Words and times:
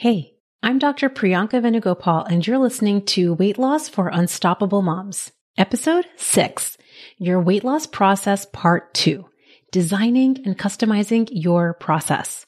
Hey, 0.00 0.36
I'm 0.62 0.78
Dr. 0.78 1.10
Priyanka 1.10 1.60
Venugopal, 1.60 2.24
and 2.30 2.46
you're 2.46 2.56
listening 2.56 3.04
to 3.06 3.34
Weight 3.34 3.58
Loss 3.58 3.88
for 3.88 4.06
Unstoppable 4.06 4.80
Moms, 4.80 5.32
Episode 5.56 6.06
6 6.14 6.78
Your 7.16 7.40
Weight 7.40 7.64
Loss 7.64 7.88
Process 7.88 8.46
Part 8.46 8.94
2 8.94 9.28
Designing 9.72 10.40
and 10.46 10.56
Customizing 10.56 11.28
Your 11.32 11.74
Process. 11.74 12.46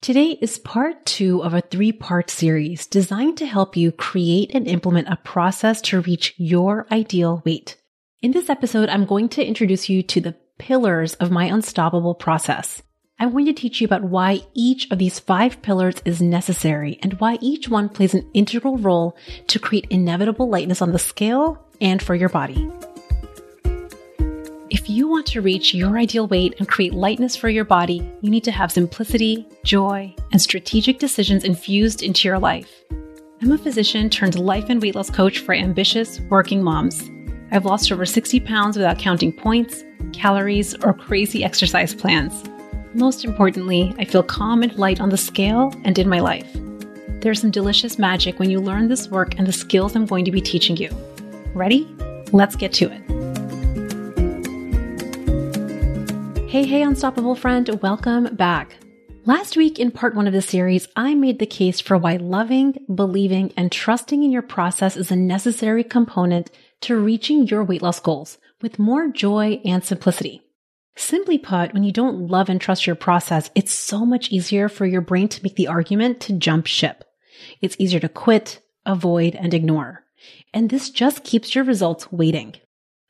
Today 0.00 0.38
is 0.40 0.58
part 0.58 1.04
two 1.04 1.44
of 1.44 1.52
a 1.52 1.60
three 1.60 1.92
part 1.92 2.30
series 2.30 2.86
designed 2.86 3.36
to 3.36 3.44
help 3.44 3.76
you 3.76 3.92
create 3.92 4.52
and 4.54 4.66
implement 4.66 5.10
a 5.10 5.16
process 5.16 5.82
to 5.82 6.00
reach 6.00 6.32
your 6.38 6.86
ideal 6.90 7.42
weight. 7.44 7.76
In 8.22 8.32
this 8.32 8.48
episode, 8.48 8.88
I'm 8.88 9.04
going 9.04 9.28
to 9.28 9.44
introduce 9.44 9.90
you 9.90 10.02
to 10.04 10.22
the 10.22 10.36
pillars 10.58 11.12
of 11.16 11.30
my 11.30 11.44
unstoppable 11.44 12.14
process. 12.14 12.82
I'm 13.20 13.32
going 13.32 13.46
to 13.46 13.52
teach 13.52 13.80
you 13.80 13.84
about 13.84 14.04
why 14.04 14.42
each 14.54 14.88
of 14.92 14.98
these 14.98 15.18
five 15.18 15.60
pillars 15.60 15.96
is 16.04 16.22
necessary 16.22 17.00
and 17.02 17.14
why 17.14 17.36
each 17.40 17.68
one 17.68 17.88
plays 17.88 18.14
an 18.14 18.30
integral 18.32 18.78
role 18.78 19.16
to 19.48 19.58
create 19.58 19.88
inevitable 19.90 20.48
lightness 20.48 20.80
on 20.80 20.92
the 20.92 21.00
scale 21.00 21.60
and 21.80 22.00
for 22.00 22.14
your 22.14 22.28
body. 22.28 22.70
If 24.70 24.88
you 24.88 25.08
want 25.08 25.26
to 25.26 25.40
reach 25.40 25.74
your 25.74 25.98
ideal 25.98 26.28
weight 26.28 26.54
and 26.58 26.68
create 26.68 26.94
lightness 26.94 27.34
for 27.34 27.48
your 27.48 27.64
body, 27.64 28.08
you 28.20 28.30
need 28.30 28.44
to 28.44 28.52
have 28.52 28.70
simplicity, 28.70 29.48
joy, 29.64 30.14
and 30.30 30.40
strategic 30.40 31.00
decisions 31.00 31.42
infused 31.42 32.04
into 32.04 32.28
your 32.28 32.38
life. 32.38 32.70
I'm 33.42 33.50
a 33.50 33.58
physician 33.58 34.10
turned 34.10 34.38
life 34.38 34.66
and 34.68 34.80
weight 34.80 34.94
loss 34.94 35.10
coach 35.10 35.40
for 35.40 35.54
ambitious 35.54 36.20
working 36.30 36.62
moms. 36.62 37.10
I've 37.50 37.64
lost 37.64 37.90
over 37.90 38.06
60 38.06 38.38
pounds 38.40 38.76
without 38.76 38.98
counting 39.00 39.32
points, 39.32 39.82
calories, 40.12 40.76
or 40.84 40.94
crazy 40.94 41.42
exercise 41.42 41.94
plans. 41.94 42.44
Most 42.98 43.24
importantly, 43.24 43.94
I 43.96 44.04
feel 44.04 44.24
calm 44.24 44.64
and 44.64 44.76
light 44.76 45.00
on 45.00 45.10
the 45.10 45.16
scale 45.16 45.72
and 45.84 45.96
in 45.96 46.08
my 46.08 46.18
life. 46.18 46.50
There's 47.20 47.40
some 47.40 47.52
delicious 47.52 47.96
magic 47.96 48.40
when 48.40 48.50
you 48.50 48.58
learn 48.58 48.88
this 48.88 49.06
work 49.06 49.38
and 49.38 49.46
the 49.46 49.52
skills 49.52 49.94
I'm 49.94 50.04
going 50.04 50.24
to 50.24 50.32
be 50.32 50.40
teaching 50.40 50.76
you. 50.76 50.90
Ready? 51.54 51.86
Let's 52.32 52.56
get 52.56 52.72
to 52.72 52.90
it. 52.90 53.00
Hey, 56.50 56.66
hey, 56.66 56.82
unstoppable 56.82 57.36
friend, 57.36 57.70
welcome 57.82 58.34
back. 58.34 58.76
Last 59.26 59.56
week 59.56 59.78
in 59.78 59.92
part 59.92 60.16
one 60.16 60.26
of 60.26 60.32
the 60.32 60.42
series, 60.42 60.88
I 60.96 61.14
made 61.14 61.38
the 61.38 61.46
case 61.46 61.78
for 61.78 61.96
why 61.96 62.16
loving, 62.16 62.84
believing, 62.92 63.52
and 63.56 63.70
trusting 63.70 64.24
in 64.24 64.32
your 64.32 64.42
process 64.42 64.96
is 64.96 65.12
a 65.12 65.16
necessary 65.16 65.84
component 65.84 66.50
to 66.80 66.96
reaching 66.96 67.46
your 67.46 67.62
weight 67.62 67.82
loss 67.82 68.00
goals 68.00 68.38
with 68.60 68.80
more 68.80 69.06
joy 69.06 69.60
and 69.64 69.84
simplicity. 69.84 70.42
Simply 70.98 71.38
put, 71.38 71.72
when 71.72 71.84
you 71.84 71.92
don't 71.92 72.26
love 72.26 72.48
and 72.48 72.60
trust 72.60 72.84
your 72.84 72.96
process, 72.96 73.50
it's 73.54 73.72
so 73.72 74.04
much 74.04 74.32
easier 74.32 74.68
for 74.68 74.84
your 74.84 75.00
brain 75.00 75.28
to 75.28 75.42
make 75.44 75.54
the 75.54 75.68
argument 75.68 76.18
to 76.22 76.32
jump 76.32 76.66
ship. 76.66 77.04
It's 77.62 77.76
easier 77.78 78.00
to 78.00 78.08
quit, 78.08 78.60
avoid, 78.84 79.36
and 79.36 79.54
ignore. 79.54 80.04
And 80.52 80.68
this 80.68 80.90
just 80.90 81.22
keeps 81.22 81.54
your 81.54 81.62
results 81.62 82.10
waiting. 82.10 82.56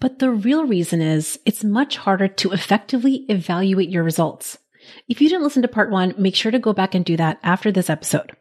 But 0.01 0.19
the 0.19 0.31
real 0.31 0.67
reason 0.67 1.01
is 1.01 1.41
it's 1.47 1.65
much 1.65 1.97
harder 1.97 2.29
to 2.29 2.53
effectively 2.53 3.25
evaluate 3.31 3.89
your 3.89 4.05
results. 4.05 4.59
If 5.09 5.23
you 5.23 5.31
didn't 5.31 5.45
listen 5.45 5.63
to 5.63 5.69
part 5.69 5.91
one, 5.91 6.15
make 6.19 6.35
sure 6.35 6.53
to 6.53 6.59
go 6.59 6.75
back 6.75 6.95
and 6.95 7.07
do 7.07 7.17
that 7.17 7.39
after 7.43 7.73
this 7.73 7.89
episode. 7.89 8.33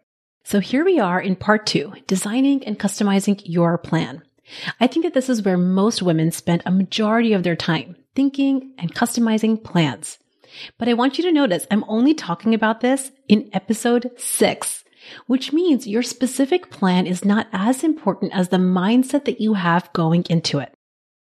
So 0.43 0.59
here 0.59 0.83
we 0.83 0.99
are 0.99 1.21
in 1.21 1.37
part 1.37 1.65
two, 1.65 1.93
designing 2.05 2.65
and 2.65 2.77
customizing 2.77 3.41
your 3.45 3.77
plan. 3.77 4.23
I 4.81 4.87
think 4.87 5.05
that 5.05 5.13
this 5.13 5.29
is 5.29 5.41
where 5.41 5.57
most 5.57 6.01
women 6.01 6.31
spend 6.31 6.63
a 6.65 6.71
majority 6.71 7.31
of 7.31 7.43
their 7.43 7.55
time 7.55 7.95
thinking 8.17 8.73
and 8.79 8.95
customizing 8.95 9.63
plans. 9.63 10.17
But 10.79 10.89
I 10.89 10.95
want 10.95 11.19
you 11.19 11.23
to 11.25 11.31
notice 11.31 11.67
I'm 11.69 11.85
only 11.87 12.15
talking 12.15 12.55
about 12.55 12.81
this 12.81 13.11
in 13.27 13.47
episode 13.53 14.09
six, 14.17 14.83
which 15.27 15.53
means 15.53 15.85
your 15.85 16.01
specific 16.01 16.71
plan 16.71 17.05
is 17.05 17.23
not 17.23 17.47
as 17.53 17.83
important 17.83 18.33
as 18.33 18.49
the 18.49 18.57
mindset 18.57 19.25
that 19.25 19.39
you 19.39 19.53
have 19.53 19.93
going 19.93 20.25
into 20.31 20.57
it. 20.57 20.73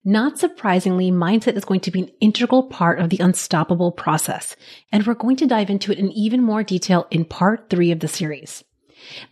Not 0.04 0.40
surprisingly, 0.40 1.12
mindset 1.12 1.56
is 1.56 1.66
going 1.66 1.82
to 1.82 1.92
be 1.92 2.02
an 2.02 2.12
integral 2.22 2.64
part 2.64 3.00
of 3.00 3.12
the 3.12 3.20
unstoppable 3.20 3.92
process, 3.92 4.56
and 4.92 5.06
we're 5.06 5.14
going 5.14 5.36
to 5.36 5.46
dive 5.46 5.70
into 5.70 5.92
it 5.92 6.00
in 6.00 6.12
even 6.14 6.42
more 6.42 6.64
detail 6.64 7.06
in 7.12 7.24
part 7.24 7.70
three 7.70 7.92
of 7.92 8.00
the 8.00 8.08
series. 8.08 8.64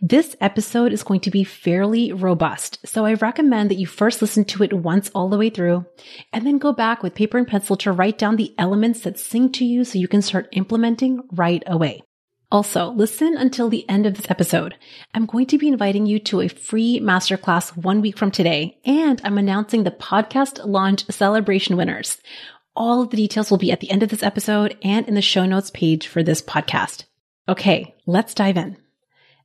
This 0.00 0.36
episode 0.40 0.92
is 0.92 1.02
going 1.02 1.20
to 1.20 1.30
be 1.30 1.44
fairly 1.44 2.12
robust, 2.12 2.86
so 2.86 3.04
I 3.04 3.14
recommend 3.14 3.70
that 3.70 3.78
you 3.78 3.86
first 3.86 4.22
listen 4.22 4.44
to 4.46 4.62
it 4.62 4.72
once 4.72 5.10
all 5.14 5.28
the 5.28 5.38
way 5.38 5.50
through, 5.50 5.86
and 6.32 6.46
then 6.46 6.58
go 6.58 6.72
back 6.72 7.02
with 7.02 7.14
paper 7.14 7.38
and 7.38 7.46
pencil 7.46 7.76
to 7.78 7.92
write 7.92 8.18
down 8.18 8.36
the 8.36 8.54
elements 8.58 9.00
that 9.00 9.18
sing 9.18 9.50
to 9.52 9.64
you 9.64 9.84
so 9.84 9.98
you 9.98 10.08
can 10.08 10.22
start 10.22 10.48
implementing 10.52 11.20
right 11.32 11.62
away. 11.66 12.02
Also, 12.50 12.90
listen 12.92 13.36
until 13.36 13.68
the 13.68 13.86
end 13.90 14.06
of 14.06 14.14
this 14.14 14.30
episode. 14.30 14.74
I'm 15.12 15.26
going 15.26 15.46
to 15.46 15.58
be 15.58 15.68
inviting 15.68 16.06
you 16.06 16.18
to 16.20 16.40
a 16.40 16.48
free 16.48 16.98
masterclass 16.98 17.76
one 17.76 18.00
week 18.00 18.16
from 18.16 18.30
today, 18.30 18.78
and 18.86 19.20
I'm 19.22 19.36
announcing 19.36 19.84
the 19.84 19.90
podcast 19.90 20.64
launch 20.64 21.04
celebration 21.10 21.76
winners. 21.76 22.18
All 22.74 23.02
of 23.02 23.10
the 23.10 23.16
details 23.18 23.50
will 23.50 23.58
be 23.58 23.72
at 23.72 23.80
the 23.80 23.90
end 23.90 24.02
of 24.02 24.08
this 24.08 24.22
episode 24.22 24.78
and 24.82 25.06
in 25.06 25.14
the 25.14 25.20
show 25.20 25.44
notes 25.44 25.70
page 25.70 26.06
for 26.06 26.22
this 26.22 26.40
podcast. 26.40 27.04
Okay, 27.48 27.94
let's 28.06 28.34
dive 28.34 28.56
in. 28.56 28.78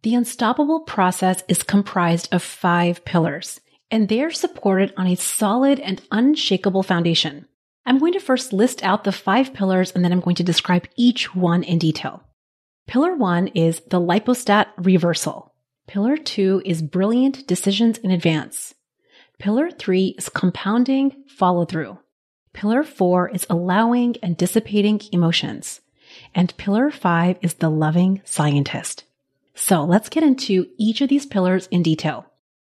The 0.03 0.15
unstoppable 0.15 0.81
process 0.81 1.43
is 1.47 1.63
comprised 1.63 2.27
of 2.33 2.43
five 2.43 3.05
pillars, 3.05 3.61
and 3.89 4.09
they're 4.09 4.31
supported 4.31 4.93
on 4.97 5.07
a 5.07 5.15
solid 5.15 5.79
and 5.79 6.01
unshakable 6.11 6.83
foundation. 6.83 7.45
I'm 7.85 7.99
going 7.99 8.11
to 8.13 8.19
first 8.19 8.51
list 8.51 8.83
out 8.83 9.05
the 9.05 9.13
five 9.13 9.53
pillars 9.53 9.91
and 9.91 10.03
then 10.03 10.11
I'm 10.11 10.19
going 10.19 10.35
to 10.37 10.43
describe 10.43 10.87
each 10.97 11.33
one 11.33 11.63
in 11.63 11.79
detail. 11.79 12.23
Pillar 12.85 13.15
one 13.15 13.47
is 13.47 13.81
the 13.89 13.99
lipostat 13.99 14.67
reversal. 14.77 15.53
Pillar 15.87 16.17
two 16.17 16.61
is 16.65 16.81
brilliant 16.81 17.47
decisions 17.47 17.97
in 17.97 18.11
advance. 18.11 18.73
Pillar 19.39 19.69
three 19.71 20.15
is 20.17 20.27
compounding 20.27 21.23
follow 21.27 21.63
through. 21.63 21.97
Pillar 22.53 22.83
four 22.83 23.29
is 23.29 23.45
allowing 23.49 24.17
and 24.21 24.35
dissipating 24.35 24.99
emotions. 25.13 25.79
And 26.35 26.55
pillar 26.57 26.91
five 26.91 27.37
is 27.41 27.55
the 27.55 27.69
loving 27.69 28.21
scientist. 28.25 29.05
So 29.55 29.83
let's 29.83 30.09
get 30.09 30.23
into 30.23 30.67
each 30.77 31.01
of 31.01 31.09
these 31.09 31.25
pillars 31.25 31.67
in 31.67 31.83
detail. 31.83 32.25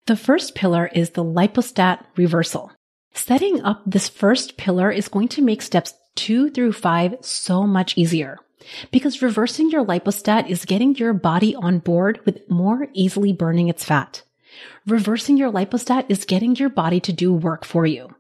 The 0.06 0.16
first 0.16 0.54
pillar 0.54 0.90
is 0.92 1.10
the 1.10 1.24
lipostat 1.24 2.04
reversal. 2.16 2.72
Setting 3.14 3.62
up 3.62 3.82
this 3.86 4.08
first 4.08 4.56
pillar 4.56 4.90
is 4.90 5.08
going 5.08 5.28
to 5.28 5.42
make 5.42 5.62
steps 5.62 5.94
two 6.14 6.50
through 6.50 6.72
five 6.72 7.16
so 7.20 7.66
much 7.66 7.96
easier 7.96 8.38
because 8.90 9.22
reversing 9.22 9.70
your 9.70 9.84
lipostat 9.84 10.48
is 10.48 10.64
getting 10.64 10.94
your 10.96 11.12
body 11.12 11.54
on 11.54 11.78
board 11.78 12.20
with 12.24 12.48
more 12.48 12.88
easily 12.92 13.32
burning 13.32 13.68
its 13.68 13.84
fat. 13.84 14.22
Reversing 14.86 15.36
your 15.36 15.50
lipostat 15.50 16.06
is 16.08 16.24
getting 16.24 16.56
your 16.56 16.68
body 16.68 17.00
to 17.00 17.12
do 17.12 17.32
work 17.32 17.64
for 17.64 17.86
you. 17.86 18.11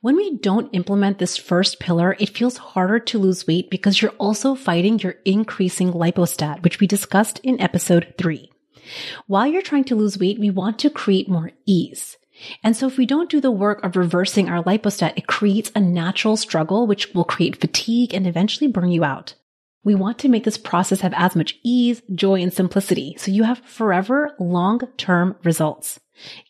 When 0.00 0.16
we 0.16 0.36
don't 0.36 0.74
implement 0.74 1.18
this 1.18 1.36
first 1.36 1.80
pillar, 1.80 2.16
it 2.18 2.36
feels 2.36 2.56
harder 2.56 2.98
to 2.98 3.18
lose 3.18 3.46
weight 3.46 3.70
because 3.70 4.00
you're 4.00 4.12
also 4.12 4.54
fighting 4.54 4.98
your 4.98 5.16
increasing 5.24 5.92
lipostat, 5.92 6.62
which 6.62 6.80
we 6.80 6.86
discussed 6.86 7.38
in 7.42 7.60
episode 7.60 8.14
three. 8.18 8.50
While 9.26 9.46
you're 9.46 9.62
trying 9.62 9.84
to 9.84 9.96
lose 9.96 10.18
weight, 10.18 10.38
we 10.38 10.50
want 10.50 10.78
to 10.80 10.90
create 10.90 11.28
more 11.28 11.52
ease. 11.66 12.16
And 12.64 12.76
so 12.76 12.86
if 12.86 12.96
we 12.96 13.06
don't 13.06 13.30
do 13.30 13.40
the 13.40 13.50
work 13.50 13.82
of 13.84 13.96
reversing 13.96 14.48
our 14.48 14.62
lipostat, 14.64 15.14
it 15.16 15.26
creates 15.26 15.70
a 15.74 15.80
natural 15.80 16.36
struggle, 16.36 16.86
which 16.86 17.12
will 17.14 17.24
create 17.24 17.60
fatigue 17.60 18.14
and 18.14 18.26
eventually 18.26 18.70
burn 18.70 18.90
you 18.90 19.04
out. 19.04 19.34
We 19.84 19.94
want 19.94 20.18
to 20.20 20.28
make 20.28 20.44
this 20.44 20.58
process 20.58 21.00
have 21.00 21.14
as 21.14 21.34
much 21.34 21.56
ease, 21.62 22.02
joy, 22.14 22.42
and 22.42 22.52
simplicity 22.52 23.14
so 23.18 23.30
you 23.30 23.44
have 23.44 23.60
forever 23.60 24.34
long-term 24.38 25.36
results, 25.42 26.00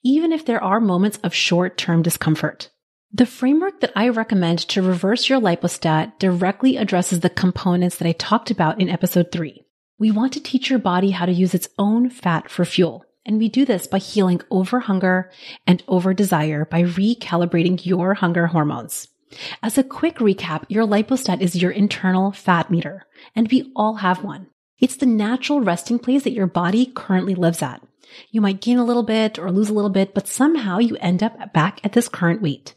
even 0.02 0.32
if 0.32 0.44
there 0.44 0.62
are 0.62 0.80
moments 0.80 1.18
of 1.22 1.34
short-term 1.34 2.02
discomfort. 2.02 2.70
The 3.12 3.26
framework 3.26 3.80
that 3.80 3.90
I 3.96 4.08
recommend 4.08 4.60
to 4.68 4.82
reverse 4.82 5.28
your 5.28 5.40
lipostat 5.40 6.20
directly 6.20 6.76
addresses 6.76 7.20
the 7.20 7.28
components 7.28 7.96
that 7.96 8.06
I 8.06 8.12
talked 8.12 8.52
about 8.52 8.80
in 8.80 8.88
episode 8.88 9.32
three. 9.32 9.64
We 9.98 10.12
want 10.12 10.32
to 10.34 10.40
teach 10.40 10.70
your 10.70 10.78
body 10.78 11.10
how 11.10 11.26
to 11.26 11.32
use 11.32 11.52
its 11.52 11.68
own 11.76 12.08
fat 12.08 12.48
for 12.48 12.64
fuel. 12.64 13.04
And 13.26 13.38
we 13.38 13.48
do 13.48 13.64
this 13.64 13.88
by 13.88 13.98
healing 13.98 14.40
over 14.48 14.78
hunger 14.78 15.28
and 15.66 15.82
over 15.88 16.14
desire 16.14 16.64
by 16.64 16.84
recalibrating 16.84 17.84
your 17.84 18.14
hunger 18.14 18.46
hormones. 18.46 19.08
As 19.60 19.76
a 19.76 19.82
quick 19.82 20.18
recap, 20.18 20.64
your 20.68 20.86
lipostat 20.86 21.40
is 21.40 21.60
your 21.60 21.72
internal 21.72 22.30
fat 22.30 22.70
meter, 22.70 23.06
and 23.34 23.50
we 23.50 23.72
all 23.74 23.96
have 23.96 24.22
one. 24.22 24.46
It's 24.78 24.96
the 24.96 25.06
natural 25.06 25.60
resting 25.60 25.98
place 25.98 26.22
that 26.22 26.32
your 26.32 26.46
body 26.46 26.86
currently 26.86 27.34
lives 27.34 27.60
at. 27.60 27.82
You 28.30 28.40
might 28.40 28.60
gain 28.60 28.78
a 28.78 28.84
little 28.84 29.02
bit 29.02 29.36
or 29.36 29.50
lose 29.50 29.68
a 29.68 29.74
little 29.74 29.90
bit, 29.90 30.14
but 30.14 30.28
somehow 30.28 30.78
you 30.78 30.96
end 31.00 31.24
up 31.24 31.52
back 31.52 31.80
at 31.82 31.92
this 31.92 32.08
current 32.08 32.40
weight. 32.40 32.74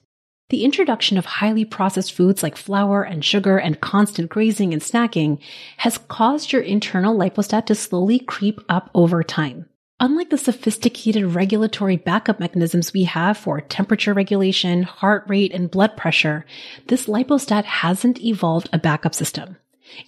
The 0.54 0.66
introduction 0.66 1.18
of 1.18 1.26
highly 1.26 1.66
processed 1.66 2.14
foods 2.14 2.44
like 2.44 2.56
flour 2.58 3.02
and 3.02 3.26
sugar 3.26 3.58
and 3.58 3.82
constant 3.82 4.30
grazing 4.30 4.72
and 4.72 4.84
snacking 4.84 5.40
has 5.78 5.98
caused 5.98 6.52
your 6.52 6.62
internal 6.62 7.18
lipostat 7.18 7.66
to 7.66 7.74
slowly 7.74 8.20
creep 8.20 8.62
up 8.70 8.92
over 8.94 9.24
time. 9.24 9.66
Unlike 10.00 10.30
the 10.30 10.38
sophisticated 10.38 11.34
regulatory 11.34 11.98
backup 11.98 12.40
mechanisms 12.40 12.94
we 12.94 13.06
have 13.06 13.36
for 13.36 13.62
temperature 13.62 14.14
regulation, 14.14 14.84
heart 14.84 15.24
rate, 15.28 15.52
and 15.52 15.72
blood 15.72 15.98
pressure, 15.98 16.46
this 16.86 17.08
lipostat 17.08 17.64
hasn't 17.64 18.22
evolved 18.22 18.70
a 18.72 18.78
backup 18.78 19.16
system. 19.16 19.58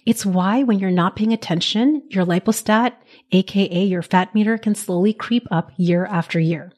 It's 0.06 0.24
why 0.24 0.62
when 0.62 0.78
you're 0.78 0.92
not 0.92 1.16
paying 1.16 1.32
attention, 1.32 2.04
your 2.08 2.24
lipostat 2.24 2.92
aka 3.32 3.82
your 3.82 4.02
fat 4.02 4.32
meter 4.32 4.58
can 4.58 4.76
slowly 4.76 5.12
creep 5.12 5.48
up 5.50 5.72
year 5.76 6.06
after 6.06 6.38
year. 6.38 6.70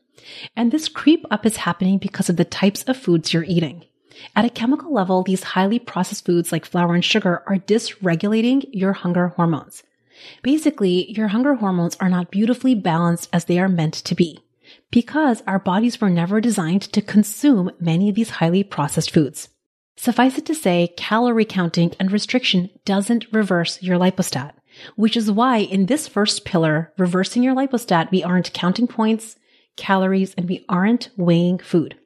And 0.56 0.70
this 0.70 0.88
creep 0.88 1.24
up 1.30 1.46
is 1.46 1.56
happening 1.56 1.98
because 1.98 2.28
of 2.28 2.36
the 2.36 2.44
types 2.44 2.82
of 2.84 2.96
foods 2.96 3.32
you're 3.32 3.44
eating. 3.44 3.84
At 4.34 4.44
a 4.44 4.50
chemical 4.50 4.92
level, 4.92 5.22
these 5.22 5.42
highly 5.42 5.78
processed 5.78 6.24
foods 6.26 6.50
like 6.50 6.64
flour 6.64 6.94
and 6.94 7.04
sugar 7.04 7.42
are 7.46 7.56
dysregulating 7.56 8.68
your 8.72 8.92
hunger 8.92 9.28
hormones. 9.28 9.82
Basically, 10.42 11.10
your 11.12 11.28
hunger 11.28 11.54
hormones 11.54 11.96
are 12.00 12.08
not 12.08 12.30
beautifully 12.30 12.74
balanced 12.74 13.28
as 13.32 13.44
they 13.44 13.58
are 13.58 13.68
meant 13.68 13.94
to 13.94 14.14
be 14.14 14.40
because 14.90 15.42
our 15.46 15.58
bodies 15.58 16.00
were 16.00 16.10
never 16.10 16.40
designed 16.40 16.82
to 16.82 17.02
consume 17.02 17.70
many 17.80 18.08
of 18.08 18.14
these 18.14 18.30
highly 18.30 18.62
processed 18.62 19.10
foods. 19.10 19.48
Suffice 19.96 20.38
it 20.38 20.46
to 20.46 20.54
say, 20.54 20.92
calorie 20.96 21.44
counting 21.44 21.94
and 21.98 22.12
restriction 22.12 22.70
doesn't 22.84 23.26
reverse 23.32 23.82
your 23.82 23.98
lipostat, 23.98 24.52
which 24.96 25.16
is 25.16 25.30
why 25.30 25.58
in 25.58 25.86
this 25.86 26.06
first 26.06 26.44
pillar, 26.44 26.92
reversing 26.98 27.42
your 27.42 27.54
lipostat, 27.54 28.10
we 28.10 28.22
aren't 28.22 28.52
counting 28.52 28.86
points, 28.86 29.36
calories, 29.78 30.34
and 30.34 30.46
we 30.46 30.66
aren't 30.68 31.08
weighing 31.16 31.58
food. 31.58 31.96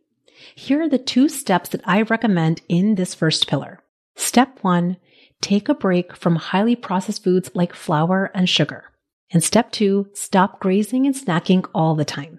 Here 0.54 0.82
are 0.82 0.88
the 0.88 0.98
two 0.98 1.28
steps 1.28 1.70
that 1.70 1.80
I 1.84 2.02
recommend 2.02 2.62
in 2.68 2.94
this 2.94 3.14
first 3.14 3.48
pillar. 3.48 3.80
Step 4.14 4.58
one, 4.62 4.98
take 5.40 5.68
a 5.68 5.74
break 5.74 6.14
from 6.14 6.36
highly 6.36 6.76
processed 6.76 7.24
foods 7.24 7.50
like 7.54 7.74
flour 7.74 8.30
and 8.34 8.48
sugar. 8.48 8.84
And 9.32 9.42
step 9.42 9.72
two, 9.72 10.08
stop 10.12 10.60
grazing 10.60 11.06
and 11.06 11.14
snacking 11.14 11.68
all 11.74 11.94
the 11.94 12.04
time. 12.04 12.38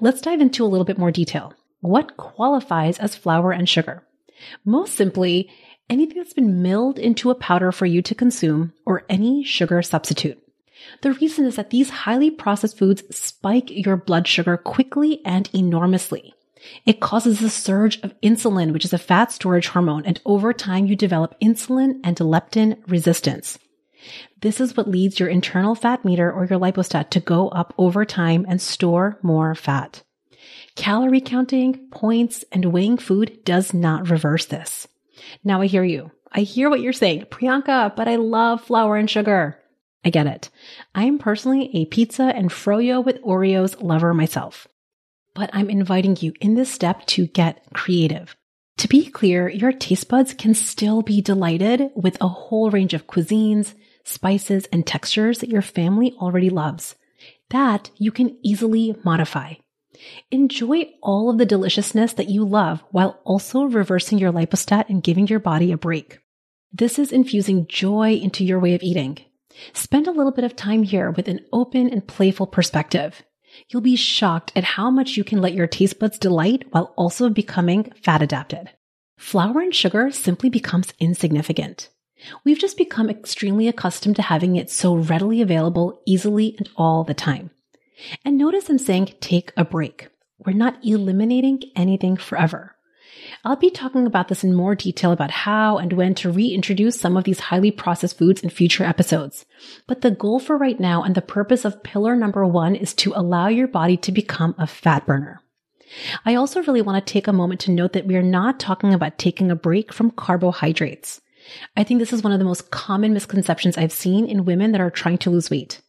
Let's 0.00 0.20
dive 0.20 0.40
into 0.40 0.64
a 0.64 0.68
little 0.68 0.84
bit 0.86 0.98
more 0.98 1.10
detail. 1.10 1.52
What 1.80 2.16
qualifies 2.16 2.98
as 2.98 3.16
flour 3.16 3.52
and 3.52 3.68
sugar? 3.68 4.04
Most 4.64 4.94
simply, 4.94 5.50
anything 5.90 6.18
that's 6.18 6.32
been 6.32 6.62
milled 6.62 6.98
into 6.98 7.30
a 7.30 7.34
powder 7.34 7.72
for 7.72 7.86
you 7.86 8.02
to 8.02 8.14
consume 8.14 8.72
or 8.86 9.04
any 9.08 9.42
sugar 9.42 9.82
substitute. 9.82 10.38
The 11.02 11.12
reason 11.12 11.44
is 11.46 11.56
that 11.56 11.70
these 11.70 11.90
highly 11.90 12.30
processed 12.30 12.78
foods 12.78 13.02
spike 13.14 13.70
your 13.70 13.96
blood 13.96 14.26
sugar 14.26 14.56
quickly 14.56 15.20
and 15.24 15.48
enormously. 15.54 16.34
It 16.84 17.00
causes 17.00 17.42
a 17.42 17.50
surge 17.50 18.00
of 18.02 18.20
insulin, 18.20 18.72
which 18.72 18.84
is 18.84 18.92
a 18.92 18.98
fat 18.98 19.32
storage 19.32 19.68
hormone, 19.68 20.04
and 20.04 20.20
over 20.24 20.52
time 20.52 20.86
you 20.86 20.96
develop 20.96 21.38
insulin 21.40 22.00
and 22.02 22.16
leptin 22.16 22.78
resistance. 22.88 23.58
This 24.40 24.60
is 24.60 24.76
what 24.76 24.88
leads 24.88 25.18
your 25.18 25.28
internal 25.28 25.74
fat 25.74 26.04
meter 26.04 26.32
or 26.32 26.44
your 26.44 26.58
lipostat 26.58 27.10
to 27.10 27.20
go 27.20 27.48
up 27.48 27.74
over 27.78 28.04
time 28.04 28.46
and 28.48 28.60
store 28.60 29.18
more 29.22 29.54
fat. 29.54 30.02
Calorie 30.76 31.20
counting, 31.20 31.88
points, 31.90 32.44
and 32.52 32.66
weighing 32.66 32.98
food 32.98 33.44
does 33.44 33.74
not 33.74 34.10
reverse 34.10 34.46
this. 34.46 34.86
Now 35.42 35.60
I 35.60 35.66
hear 35.66 35.82
you. 35.82 36.12
I 36.30 36.40
hear 36.40 36.70
what 36.70 36.80
you're 36.80 36.92
saying, 36.92 37.26
Priyanka, 37.30 37.96
but 37.96 38.06
I 38.06 38.16
love 38.16 38.62
flour 38.62 38.96
and 38.96 39.10
sugar. 39.10 39.58
I 40.04 40.10
get 40.10 40.26
it. 40.26 40.50
I 40.94 41.04
am 41.04 41.18
personally 41.18 41.70
a 41.74 41.86
pizza 41.86 42.24
and 42.24 42.50
froyo 42.50 43.04
with 43.04 43.22
Oreos 43.22 43.82
lover 43.82 44.14
myself. 44.14 44.68
But 45.34 45.50
I'm 45.52 45.70
inviting 45.70 46.16
you 46.20 46.32
in 46.40 46.54
this 46.54 46.70
step 46.70 47.06
to 47.06 47.26
get 47.26 47.62
creative. 47.74 48.36
To 48.78 48.88
be 48.88 49.10
clear, 49.10 49.48
your 49.48 49.72
taste 49.72 50.08
buds 50.08 50.34
can 50.34 50.54
still 50.54 51.02
be 51.02 51.20
delighted 51.20 51.90
with 51.96 52.16
a 52.20 52.28
whole 52.28 52.70
range 52.70 52.94
of 52.94 53.08
cuisines, 53.08 53.74
spices, 54.04 54.66
and 54.72 54.86
textures 54.86 55.40
that 55.40 55.50
your 55.50 55.62
family 55.62 56.14
already 56.20 56.48
loves. 56.48 56.94
That 57.50 57.90
you 57.96 58.12
can 58.12 58.38
easily 58.42 58.96
modify. 59.04 59.54
Enjoy 60.30 60.90
all 61.02 61.28
of 61.28 61.38
the 61.38 61.46
deliciousness 61.46 62.12
that 62.14 62.28
you 62.28 62.44
love 62.44 62.84
while 62.90 63.20
also 63.24 63.64
reversing 63.64 64.18
your 64.18 64.32
lipostat 64.32 64.88
and 64.88 65.02
giving 65.02 65.26
your 65.26 65.40
body 65.40 65.72
a 65.72 65.76
break. 65.76 66.20
This 66.72 66.98
is 66.98 67.10
infusing 67.10 67.66
joy 67.66 68.12
into 68.12 68.44
your 68.44 68.60
way 68.60 68.74
of 68.74 68.82
eating. 68.82 69.18
Spend 69.72 70.06
a 70.06 70.12
little 70.12 70.32
bit 70.32 70.44
of 70.44 70.56
time 70.56 70.82
here 70.82 71.10
with 71.10 71.28
an 71.28 71.40
open 71.52 71.88
and 71.88 72.06
playful 72.06 72.46
perspective. 72.46 73.22
You'll 73.68 73.82
be 73.82 73.96
shocked 73.96 74.52
at 74.54 74.64
how 74.64 74.90
much 74.90 75.16
you 75.16 75.24
can 75.24 75.40
let 75.40 75.54
your 75.54 75.66
taste 75.66 75.98
buds 75.98 76.18
delight 76.18 76.64
while 76.70 76.92
also 76.96 77.28
becoming 77.28 77.92
fat 78.02 78.22
adapted. 78.22 78.70
Flour 79.18 79.60
and 79.60 79.74
sugar 79.74 80.10
simply 80.10 80.48
becomes 80.48 80.92
insignificant. 81.00 81.88
We've 82.44 82.58
just 82.58 82.76
become 82.76 83.10
extremely 83.10 83.68
accustomed 83.68 84.16
to 84.16 84.22
having 84.22 84.56
it 84.56 84.70
so 84.70 84.94
readily 84.94 85.40
available, 85.40 86.02
easily, 86.06 86.54
and 86.58 86.68
all 86.76 87.04
the 87.04 87.14
time. 87.14 87.50
And 88.24 88.38
notice 88.38 88.68
I'm 88.68 88.78
saying 88.78 89.14
take 89.20 89.52
a 89.56 89.64
break. 89.64 90.08
We're 90.38 90.52
not 90.52 90.78
eliminating 90.84 91.62
anything 91.74 92.16
forever. 92.16 92.76
I'll 93.44 93.56
be 93.56 93.70
talking 93.70 94.06
about 94.06 94.28
this 94.28 94.44
in 94.44 94.54
more 94.54 94.74
detail 94.74 95.12
about 95.12 95.30
how 95.30 95.78
and 95.78 95.92
when 95.92 96.14
to 96.16 96.30
reintroduce 96.30 97.00
some 97.00 97.16
of 97.16 97.24
these 97.24 97.40
highly 97.40 97.70
processed 97.70 98.18
foods 98.18 98.42
in 98.42 98.50
future 98.50 98.84
episodes. 98.84 99.44
But 99.86 100.00
the 100.00 100.10
goal 100.10 100.40
for 100.40 100.56
right 100.56 100.78
now 100.78 101.02
and 101.02 101.14
the 101.14 101.22
purpose 101.22 101.64
of 101.64 101.82
pillar 101.82 102.16
number 102.16 102.46
one 102.46 102.74
is 102.74 102.94
to 102.94 103.12
allow 103.14 103.48
your 103.48 103.68
body 103.68 103.96
to 103.98 104.12
become 104.12 104.54
a 104.58 104.66
fat 104.66 105.06
burner. 105.06 105.40
I 106.24 106.34
also 106.34 106.62
really 106.62 106.82
want 106.82 107.04
to 107.04 107.12
take 107.12 107.26
a 107.26 107.32
moment 107.32 107.60
to 107.62 107.70
note 107.70 107.92
that 107.94 108.06
we 108.06 108.16
are 108.16 108.22
not 108.22 108.60
talking 108.60 108.92
about 108.92 109.18
taking 109.18 109.50
a 109.50 109.56
break 109.56 109.92
from 109.92 110.10
carbohydrates. 110.10 111.20
I 111.76 111.84
think 111.84 111.98
this 111.98 112.12
is 112.12 112.22
one 112.22 112.32
of 112.32 112.38
the 112.38 112.44
most 112.44 112.70
common 112.70 113.14
misconceptions 113.14 113.78
I've 113.78 113.92
seen 113.92 114.26
in 114.26 114.44
women 114.44 114.72
that 114.72 114.80
are 114.80 114.90
trying 114.90 115.18
to 115.18 115.30
lose 115.30 115.50
weight. 115.50 115.80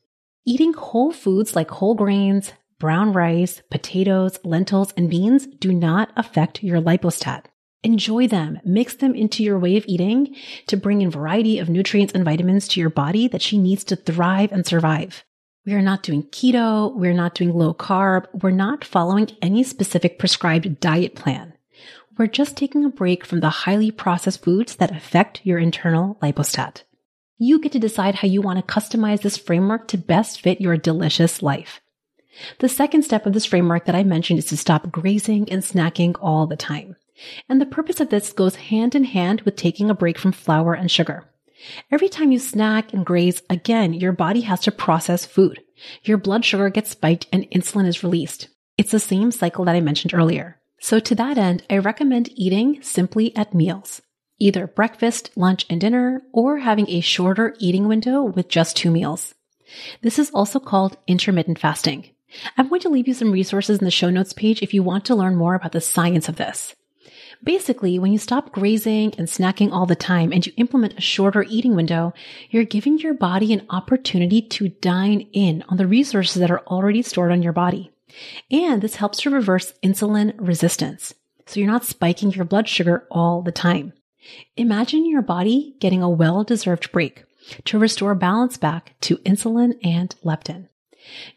Eating 0.46 0.74
whole 0.74 1.12
foods 1.12 1.56
like 1.56 1.70
whole 1.70 1.96
grains, 1.96 2.54
brown 2.80 3.14
rice, 3.14 3.62
potatoes, 3.70 4.40
lentils, 4.44 4.94
and 4.98 5.10
beans 5.10 5.46
do 5.46 5.74
not 5.74 6.12
affect 6.16 6.64
your 6.64 6.82
lipostat. 6.82 7.46
Enjoy 7.84 8.28
them, 8.28 8.60
mix 8.66 8.96
them 8.96 9.16
into 9.16 9.44
your 9.44 9.60
way 9.60 9.78
of 9.78 9.86
eating 9.88 10.36
to 10.68 10.76
bring 10.76 11.02
in 11.02 11.12
variety 11.12 11.60
of 11.60 11.70
nutrients 11.70 12.14
and 12.14 12.26
vitamins 12.26 12.68
to 12.70 12.80
your 12.80 12.90
body 12.90 13.28
that 13.28 13.42
she 13.42 13.58
needs 13.58 13.84
to 13.86 13.96
thrive 13.96 14.52
and 14.52 14.66
survive. 14.66 15.24
We 15.66 15.74
are 15.74 15.82
not 15.82 16.04
doing 16.04 16.24
keto. 16.24 16.94
We're 16.96 17.14
not 17.14 17.36
doing 17.36 17.54
low 17.54 17.74
carb. 17.74 18.26
We're 18.42 18.52
not 18.52 18.84
following 18.84 19.30
any 19.42 19.64
specific 19.64 20.18
prescribed 20.18 20.80
diet 20.80 21.16
plan. 21.16 21.54
We're 22.18 22.28
just 22.28 22.58
taking 22.58 22.84
a 22.84 22.90
break 22.90 23.26
from 23.26 23.40
the 23.40 23.50
highly 23.50 23.92
processed 23.92 24.44
foods 24.44 24.76
that 24.78 24.96
affect 24.96 25.42
your 25.46 25.58
internal 25.58 26.18
lipostat. 26.22 26.84
You 27.38 27.60
get 27.60 27.72
to 27.74 27.80
decide 27.80 28.16
how 28.16 28.28
you 28.28 28.42
want 28.42 28.60
to 28.60 28.74
customize 28.74 29.22
this 29.22 29.38
framework 29.38 29.88
to 29.90 29.98
best 29.98 30.42
fit 30.42 30.60
your 30.60 30.76
delicious 30.76 31.42
life. 31.42 31.80
The 32.60 32.70
second 32.70 33.04
step 33.04 33.26
of 33.26 33.34
this 33.34 33.46
framework 33.46 33.86
that 33.86 33.96
I 33.96 34.04
mentioned 34.04 34.40
is 34.40 34.46
to 34.46 34.58
stop 34.58 34.92
grazing 34.92 35.52
and 35.52 35.62
snacking 35.62 36.16
all 36.22 36.48
the 36.48 36.56
time. 36.56 36.96
And 37.48 37.60
the 37.60 37.66
purpose 37.66 38.00
of 38.00 38.10
this 38.10 38.32
goes 38.32 38.56
hand 38.56 38.96
in 38.96 39.04
hand 39.04 39.42
with 39.42 39.56
taking 39.56 39.90
a 39.90 39.96
break 39.96 40.18
from 40.18 40.32
flour 40.32 40.74
and 40.74 40.90
sugar. 40.90 41.26
Every 41.92 42.08
time 42.08 42.32
you 42.32 42.40
snack 42.40 42.94
and 42.94 43.06
graze, 43.06 43.42
again, 43.50 43.94
your 43.94 44.14
body 44.14 44.42
has 44.42 44.62
to 44.62 44.72
process 44.72 45.26
food. 45.26 45.62
Your 46.04 46.18
blood 46.18 46.46
sugar 46.46 46.70
gets 46.70 46.92
spiked 46.92 47.28
and 47.34 47.50
insulin 47.52 47.86
is 47.86 48.04
released. 48.04 48.48
It's 48.78 48.92
the 48.92 49.00
same 49.00 49.32
cycle 49.32 49.66
that 49.66 49.76
I 49.76 49.82
mentioned 49.82 50.14
earlier. 50.14 50.60
So 50.80 51.00
to 51.00 51.16
that 51.16 51.38
end, 51.38 51.64
I 51.70 51.78
recommend 51.80 52.30
eating 52.36 52.82
simply 52.82 53.36
at 53.36 53.54
meals, 53.54 54.02
either 54.40 54.68
breakfast, 54.68 55.32
lunch, 55.36 55.66
and 55.70 55.82
dinner, 55.82 56.22
or 56.32 56.60
having 56.60 56.90
a 56.90 57.02
shorter 57.02 57.54
eating 57.60 57.90
window 57.90 58.24
with 58.24 58.48
just 58.48 58.78
two 58.78 58.90
meals. 58.90 59.36
This 60.02 60.18
is 60.18 60.32
also 60.34 60.60
called 60.60 60.98
intermittent 61.08 61.60
fasting. 61.60 62.12
I'm 62.58 62.70
going 62.70 62.82
to 62.82 62.90
leave 62.90 63.08
you 63.08 63.14
some 63.14 63.32
resources 63.32 63.80
in 63.80 63.86
the 63.86 63.92
show 63.92 64.10
notes 64.10 64.34
page 64.34 64.62
if 64.62 64.74
you 64.74 64.84
want 64.84 65.06
to 65.06 65.16
learn 65.16 65.36
more 65.36 65.56
about 65.56 65.72
the 65.72 65.82
science 65.82 66.30
of 66.30 66.36
this. 66.36 66.76
Basically, 67.44 67.98
when 67.98 68.12
you 68.12 68.18
stop 68.18 68.52
grazing 68.52 69.14
and 69.18 69.28
snacking 69.28 69.72
all 69.72 69.86
the 69.86 69.96
time 69.96 70.34
and 70.34 70.46
you 70.46 70.52
implement 70.58 70.98
a 70.98 71.02
shorter 71.02 71.44
eating 71.44 71.76
window, 71.76 72.14
you're 72.50 72.66
giving 72.66 73.00
your 73.00 73.14
body 73.14 73.54
an 73.54 73.66
opportunity 73.70 74.42
to 74.42 74.70
dine 74.70 75.22
in 75.32 75.64
on 75.70 75.78
the 75.78 75.88
resources 75.88 76.40
that 76.42 76.52
are 76.52 76.66
already 76.68 77.02
stored 77.02 77.32
on 77.32 77.42
your 77.42 77.54
body. 77.54 77.92
And 78.52 78.82
this 78.82 78.96
helps 78.96 79.22
to 79.22 79.30
reverse 79.30 79.74
insulin 79.82 80.34
resistance. 80.38 81.14
So 81.46 81.60
you're 81.60 81.72
not 81.72 81.86
spiking 81.86 82.32
your 82.32 82.46
blood 82.46 82.68
sugar 82.68 83.08
all 83.10 83.42
the 83.42 83.52
time. 83.52 83.94
Imagine 84.58 85.10
your 85.10 85.22
body 85.22 85.76
getting 85.80 86.04
a 86.04 86.10
well 86.10 86.44
deserved 86.44 86.92
break 86.92 87.24
to 87.66 87.80
restore 87.80 88.16
balance 88.16 88.58
back 88.58 88.96
to 89.02 89.18
insulin 89.20 89.80
and 89.84 90.14
leptin. 90.24 90.68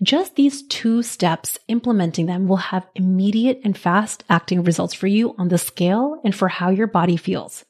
Just 0.03 0.37
these 0.37 0.63
two 0.63 1.03
steps, 1.03 1.59
implementing 1.69 2.27
them 2.27 2.49
will 2.49 2.57
have 2.57 2.87
immediate 2.95 3.61
and 3.65 3.77
fast 3.77 4.25
acting 4.29 4.65
results 4.65 4.95
for 4.95 5.07
you 5.07 5.35
on 5.39 5.49
the 5.49 5.59
scale 5.59 6.21
and 6.25 6.35
for 6.35 6.49
how 6.49 6.71
your 6.71 6.87
body 6.87 7.17
feels 7.17 7.65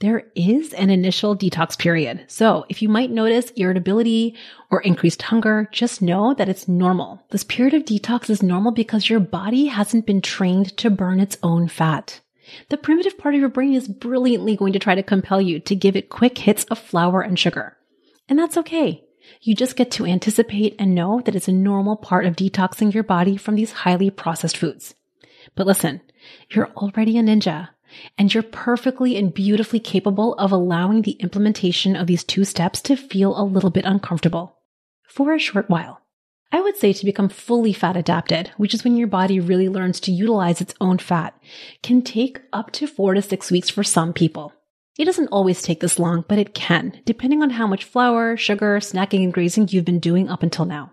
there 0.00 0.30
is 0.34 0.72
an 0.74 0.90
initial 0.90 1.36
detox 1.36 1.78
period. 1.78 2.24
So 2.28 2.66
if 2.68 2.82
you 2.82 2.88
might 2.88 3.10
notice 3.10 3.50
irritability 3.56 4.36
or 4.70 4.80
increased 4.82 5.22
hunger, 5.22 5.68
just 5.72 6.02
know 6.02 6.34
that 6.34 6.48
it's 6.48 6.68
normal. 6.68 7.22
This 7.30 7.44
period 7.44 7.74
of 7.74 7.84
detox 7.84 8.28
is 8.28 8.42
normal 8.42 8.72
because 8.72 9.08
your 9.08 9.20
body 9.20 9.66
hasn't 9.66 10.06
been 10.06 10.20
trained 10.20 10.76
to 10.78 10.90
burn 10.90 11.20
its 11.20 11.38
own 11.42 11.68
fat. 11.68 12.20
The 12.68 12.76
primitive 12.76 13.16
part 13.16 13.34
of 13.34 13.40
your 13.40 13.48
brain 13.48 13.74
is 13.74 13.88
brilliantly 13.88 14.56
going 14.56 14.74
to 14.74 14.78
try 14.78 14.94
to 14.94 15.02
compel 15.02 15.40
you 15.40 15.60
to 15.60 15.74
give 15.74 15.96
it 15.96 16.10
quick 16.10 16.36
hits 16.38 16.64
of 16.64 16.78
flour 16.78 17.22
and 17.22 17.38
sugar. 17.38 17.76
And 18.28 18.38
that's 18.38 18.58
okay. 18.58 19.03
You 19.40 19.54
just 19.54 19.76
get 19.76 19.90
to 19.92 20.06
anticipate 20.06 20.76
and 20.78 20.94
know 20.94 21.20
that 21.24 21.34
it's 21.34 21.48
a 21.48 21.52
normal 21.52 21.96
part 21.96 22.26
of 22.26 22.36
detoxing 22.36 22.92
your 22.92 23.02
body 23.02 23.36
from 23.36 23.54
these 23.54 23.72
highly 23.72 24.10
processed 24.10 24.56
foods. 24.56 24.94
But 25.54 25.66
listen, 25.66 26.00
you're 26.50 26.70
already 26.76 27.18
a 27.18 27.22
ninja. 27.22 27.68
And 28.18 28.32
you're 28.32 28.42
perfectly 28.42 29.16
and 29.16 29.32
beautifully 29.32 29.78
capable 29.78 30.34
of 30.34 30.50
allowing 30.50 31.02
the 31.02 31.12
implementation 31.12 31.94
of 31.94 32.08
these 32.08 32.24
two 32.24 32.44
steps 32.44 32.80
to 32.82 32.96
feel 32.96 33.38
a 33.38 33.44
little 33.44 33.70
bit 33.70 33.84
uncomfortable. 33.84 34.58
for 35.06 35.32
a 35.32 35.38
short 35.38 35.70
while. 35.70 36.00
I 36.50 36.60
would 36.60 36.76
say 36.76 36.92
to 36.92 37.04
become 37.04 37.28
fully 37.28 37.72
fat 37.72 37.96
adapted, 37.96 38.50
which 38.56 38.74
is 38.74 38.82
when 38.82 38.96
your 38.96 39.06
body 39.06 39.38
really 39.38 39.68
learns 39.68 40.00
to 40.00 40.12
utilize 40.12 40.60
its 40.60 40.74
own 40.80 40.98
fat, 40.98 41.40
can 41.84 42.02
take 42.02 42.40
up 42.52 42.72
to 42.72 42.88
four 42.88 43.14
to 43.14 43.22
six 43.22 43.50
weeks 43.50 43.70
for 43.70 43.84
some 43.84 44.12
people. 44.12 44.52
It 44.96 45.06
doesn't 45.06 45.28
always 45.28 45.60
take 45.60 45.80
this 45.80 45.98
long, 45.98 46.24
but 46.28 46.38
it 46.38 46.54
can, 46.54 47.00
depending 47.04 47.42
on 47.42 47.50
how 47.50 47.66
much 47.66 47.84
flour, 47.84 48.36
sugar, 48.36 48.78
snacking, 48.78 49.24
and 49.24 49.32
grazing 49.32 49.68
you've 49.68 49.84
been 49.84 49.98
doing 49.98 50.28
up 50.28 50.44
until 50.44 50.66
now. 50.66 50.92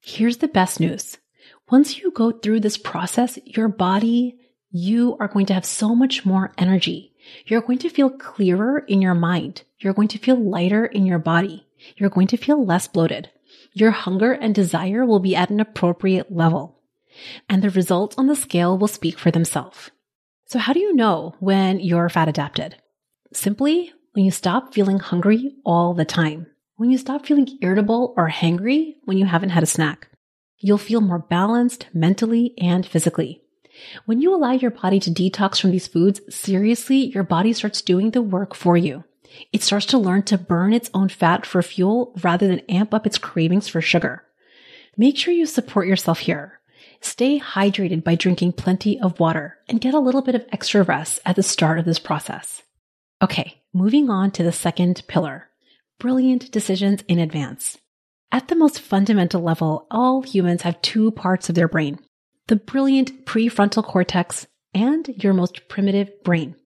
Here's 0.00 0.38
the 0.38 0.48
best 0.48 0.80
news. 0.80 1.18
Once 1.70 1.98
you 1.98 2.10
go 2.12 2.32
through 2.32 2.60
this 2.60 2.78
process, 2.78 3.38
your 3.44 3.68
body, 3.68 4.38
you 4.70 5.16
are 5.20 5.28
going 5.28 5.46
to 5.46 5.54
have 5.54 5.66
so 5.66 5.94
much 5.94 6.24
more 6.24 6.52
energy. 6.56 7.12
You're 7.44 7.60
going 7.60 7.78
to 7.78 7.90
feel 7.90 8.08
clearer 8.08 8.78
in 8.78 9.02
your 9.02 9.14
mind. 9.14 9.64
You're 9.78 9.92
going 9.92 10.08
to 10.08 10.18
feel 10.18 10.36
lighter 10.36 10.86
in 10.86 11.04
your 11.04 11.18
body. 11.18 11.66
You're 11.96 12.10
going 12.10 12.28
to 12.28 12.38
feel 12.38 12.64
less 12.64 12.88
bloated. 12.88 13.30
Your 13.74 13.90
hunger 13.90 14.32
and 14.32 14.54
desire 14.54 15.04
will 15.04 15.20
be 15.20 15.36
at 15.36 15.50
an 15.50 15.60
appropriate 15.60 16.32
level. 16.32 16.80
And 17.50 17.62
the 17.62 17.70
results 17.70 18.16
on 18.16 18.26
the 18.26 18.36
scale 18.36 18.78
will 18.78 18.88
speak 18.88 19.18
for 19.18 19.30
themselves. 19.30 19.90
So 20.46 20.58
how 20.58 20.72
do 20.72 20.80
you 20.80 20.94
know 20.94 21.34
when 21.38 21.80
you're 21.80 22.08
fat 22.08 22.28
adapted? 22.28 22.76
Simply 23.34 23.92
when 24.12 24.24
you 24.24 24.30
stop 24.30 24.74
feeling 24.74 24.98
hungry 24.98 25.54
all 25.64 25.94
the 25.94 26.04
time. 26.04 26.46
When 26.76 26.90
you 26.90 26.98
stop 26.98 27.24
feeling 27.24 27.48
irritable 27.62 28.14
or 28.16 28.28
hangry 28.28 28.96
when 29.04 29.16
you 29.16 29.24
haven't 29.24 29.50
had 29.50 29.62
a 29.62 29.66
snack. 29.66 30.08
You'll 30.58 30.78
feel 30.78 31.00
more 31.00 31.18
balanced 31.18 31.86
mentally 31.92 32.54
and 32.58 32.86
physically. 32.86 33.42
When 34.04 34.20
you 34.20 34.34
allow 34.34 34.52
your 34.52 34.70
body 34.70 35.00
to 35.00 35.10
detox 35.10 35.60
from 35.60 35.70
these 35.70 35.86
foods, 35.86 36.20
seriously, 36.28 37.06
your 37.06 37.24
body 37.24 37.52
starts 37.52 37.80
doing 37.80 38.10
the 38.10 38.22
work 38.22 38.54
for 38.54 38.76
you. 38.76 39.04
It 39.52 39.62
starts 39.62 39.86
to 39.86 39.98
learn 39.98 40.24
to 40.24 40.36
burn 40.36 40.74
its 40.74 40.90
own 40.92 41.08
fat 41.08 41.46
for 41.46 41.62
fuel 41.62 42.14
rather 42.22 42.46
than 42.46 42.60
amp 42.68 42.92
up 42.92 43.06
its 43.06 43.18
cravings 43.18 43.66
for 43.66 43.80
sugar. 43.80 44.24
Make 44.96 45.16
sure 45.16 45.32
you 45.32 45.46
support 45.46 45.88
yourself 45.88 46.20
here. 46.20 46.60
Stay 47.00 47.40
hydrated 47.40 48.04
by 48.04 48.14
drinking 48.14 48.52
plenty 48.52 49.00
of 49.00 49.18
water 49.18 49.58
and 49.68 49.80
get 49.80 49.94
a 49.94 50.00
little 50.00 50.22
bit 50.22 50.34
of 50.34 50.44
extra 50.52 50.82
rest 50.82 51.18
at 51.24 51.36
the 51.36 51.42
start 51.42 51.78
of 51.78 51.86
this 51.86 51.98
process. 51.98 52.62
Okay, 53.22 53.62
moving 53.72 54.10
on 54.10 54.32
to 54.32 54.42
the 54.42 54.52
second 54.52 55.02
pillar 55.06 55.48
brilliant 56.00 56.50
decisions 56.50 57.04
in 57.06 57.20
advance. 57.20 57.78
At 58.32 58.48
the 58.48 58.56
most 58.56 58.80
fundamental 58.80 59.40
level, 59.40 59.86
all 59.88 60.22
humans 60.22 60.62
have 60.62 60.82
two 60.82 61.12
parts 61.12 61.48
of 61.48 61.54
their 61.54 61.68
brain 61.68 62.00
the 62.48 62.56
brilliant 62.56 63.24
prefrontal 63.24 63.84
cortex 63.84 64.48
and 64.74 65.06
your 65.22 65.32
most 65.32 65.68
primitive 65.68 66.10
brain. 66.24 66.56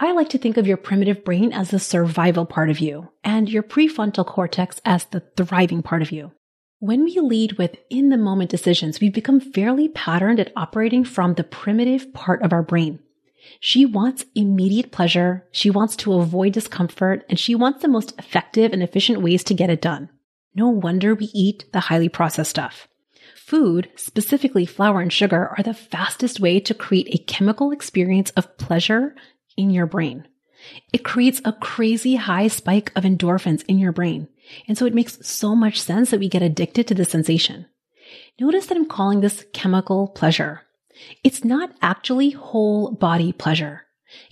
I 0.00 0.10
like 0.10 0.30
to 0.30 0.38
think 0.38 0.56
of 0.56 0.66
your 0.66 0.76
primitive 0.76 1.24
brain 1.24 1.52
as 1.52 1.70
the 1.70 1.78
survival 1.78 2.46
part 2.46 2.68
of 2.68 2.80
you 2.80 3.12
and 3.22 3.48
your 3.48 3.62
prefrontal 3.62 4.26
cortex 4.26 4.80
as 4.84 5.04
the 5.04 5.22
thriving 5.36 5.82
part 5.82 6.02
of 6.02 6.10
you. 6.10 6.32
When 6.80 7.04
we 7.04 7.20
lead 7.20 7.52
with 7.52 7.76
in 7.90 8.08
the 8.08 8.16
moment 8.16 8.50
decisions, 8.50 8.98
we 8.98 9.08
become 9.08 9.38
fairly 9.38 9.88
patterned 9.88 10.40
at 10.40 10.52
operating 10.56 11.04
from 11.04 11.34
the 11.34 11.44
primitive 11.44 12.12
part 12.12 12.42
of 12.42 12.52
our 12.52 12.62
brain. 12.64 12.98
She 13.60 13.84
wants 13.84 14.24
immediate 14.34 14.92
pleasure. 14.92 15.46
She 15.50 15.70
wants 15.70 15.96
to 15.96 16.14
avoid 16.14 16.52
discomfort 16.52 17.24
and 17.28 17.38
she 17.38 17.54
wants 17.54 17.82
the 17.82 17.88
most 17.88 18.18
effective 18.18 18.72
and 18.72 18.82
efficient 18.82 19.22
ways 19.22 19.44
to 19.44 19.54
get 19.54 19.70
it 19.70 19.82
done. 19.82 20.08
No 20.54 20.68
wonder 20.68 21.14
we 21.14 21.30
eat 21.32 21.64
the 21.72 21.80
highly 21.80 22.08
processed 22.08 22.50
stuff. 22.50 22.88
Food, 23.36 23.90
specifically 23.96 24.66
flour 24.66 25.00
and 25.00 25.12
sugar, 25.12 25.52
are 25.56 25.62
the 25.62 25.74
fastest 25.74 26.40
way 26.40 26.60
to 26.60 26.74
create 26.74 27.08
a 27.10 27.24
chemical 27.24 27.72
experience 27.72 28.30
of 28.30 28.56
pleasure 28.58 29.14
in 29.56 29.70
your 29.70 29.86
brain. 29.86 30.26
It 30.92 31.04
creates 31.04 31.40
a 31.44 31.52
crazy 31.52 32.16
high 32.16 32.48
spike 32.48 32.92
of 32.94 33.04
endorphins 33.04 33.64
in 33.66 33.78
your 33.78 33.92
brain. 33.92 34.28
And 34.68 34.76
so 34.76 34.86
it 34.86 34.94
makes 34.94 35.26
so 35.26 35.54
much 35.54 35.80
sense 35.80 36.10
that 36.10 36.20
we 36.20 36.28
get 36.28 36.42
addicted 36.42 36.86
to 36.88 36.94
the 36.94 37.04
sensation. 37.04 37.66
Notice 38.38 38.66
that 38.66 38.76
I'm 38.76 38.88
calling 38.88 39.20
this 39.20 39.44
chemical 39.52 40.08
pleasure. 40.08 40.62
It's 41.22 41.44
not 41.44 41.72
actually 41.82 42.30
whole 42.30 42.92
body 42.92 43.32
pleasure. 43.32 43.82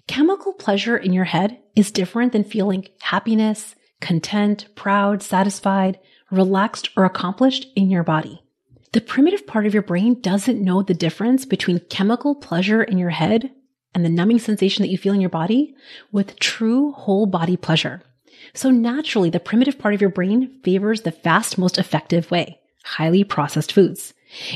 Chemical 0.07 0.53
pleasure 0.53 0.97
in 0.97 1.13
your 1.13 1.25
head 1.25 1.59
is 1.77 1.91
different 1.91 2.33
than 2.33 2.45
feeling 2.45 2.89
happiness, 3.01 3.75
content, 4.01 4.67
proud, 4.75 5.23
satisfied, 5.23 5.99
relaxed, 6.31 6.91
or 6.97 7.05
accomplished 7.05 7.69
in 7.77 7.91
your 7.91 8.03
body. 8.03 8.43
The 8.93 9.01
primitive 9.01 9.47
part 9.47 9.67
of 9.67 9.75
your 9.75 9.83
brain 9.83 10.21
doesn't 10.21 10.63
know 10.63 10.83
the 10.83 10.95
difference 10.95 11.45
between 11.45 11.81
chemical 11.91 12.35
pleasure 12.35 12.83
in 12.83 12.99
your 12.99 13.11
head 13.11 13.51
and 13.95 14.05
the 14.05 14.09
numbing 14.09 14.39
sensation 14.39 14.83
that 14.83 14.91
you 14.91 14.99
feel 14.99 15.15
in 15.15 15.21
your 15.21 15.31
body 15.31 15.75
with 16.11 16.39
true 16.39 16.93
whole 16.93 17.27
body 17.27 17.57
pleasure. 17.57 18.03
So 18.55 18.71
naturally, 18.71 19.31
the 19.31 19.41
primitive 19.41 19.79
part 19.79 19.95
of 19.95 20.01
your 20.01 20.11
brain 20.11 20.61
favors 20.63 21.03
the 21.03 21.13
fast, 21.13 21.59
most 21.59 21.79
effective 21.79 22.31
way, 22.31 22.61
highly 22.85 23.25
processed 23.25 23.73
foods. 23.73 24.15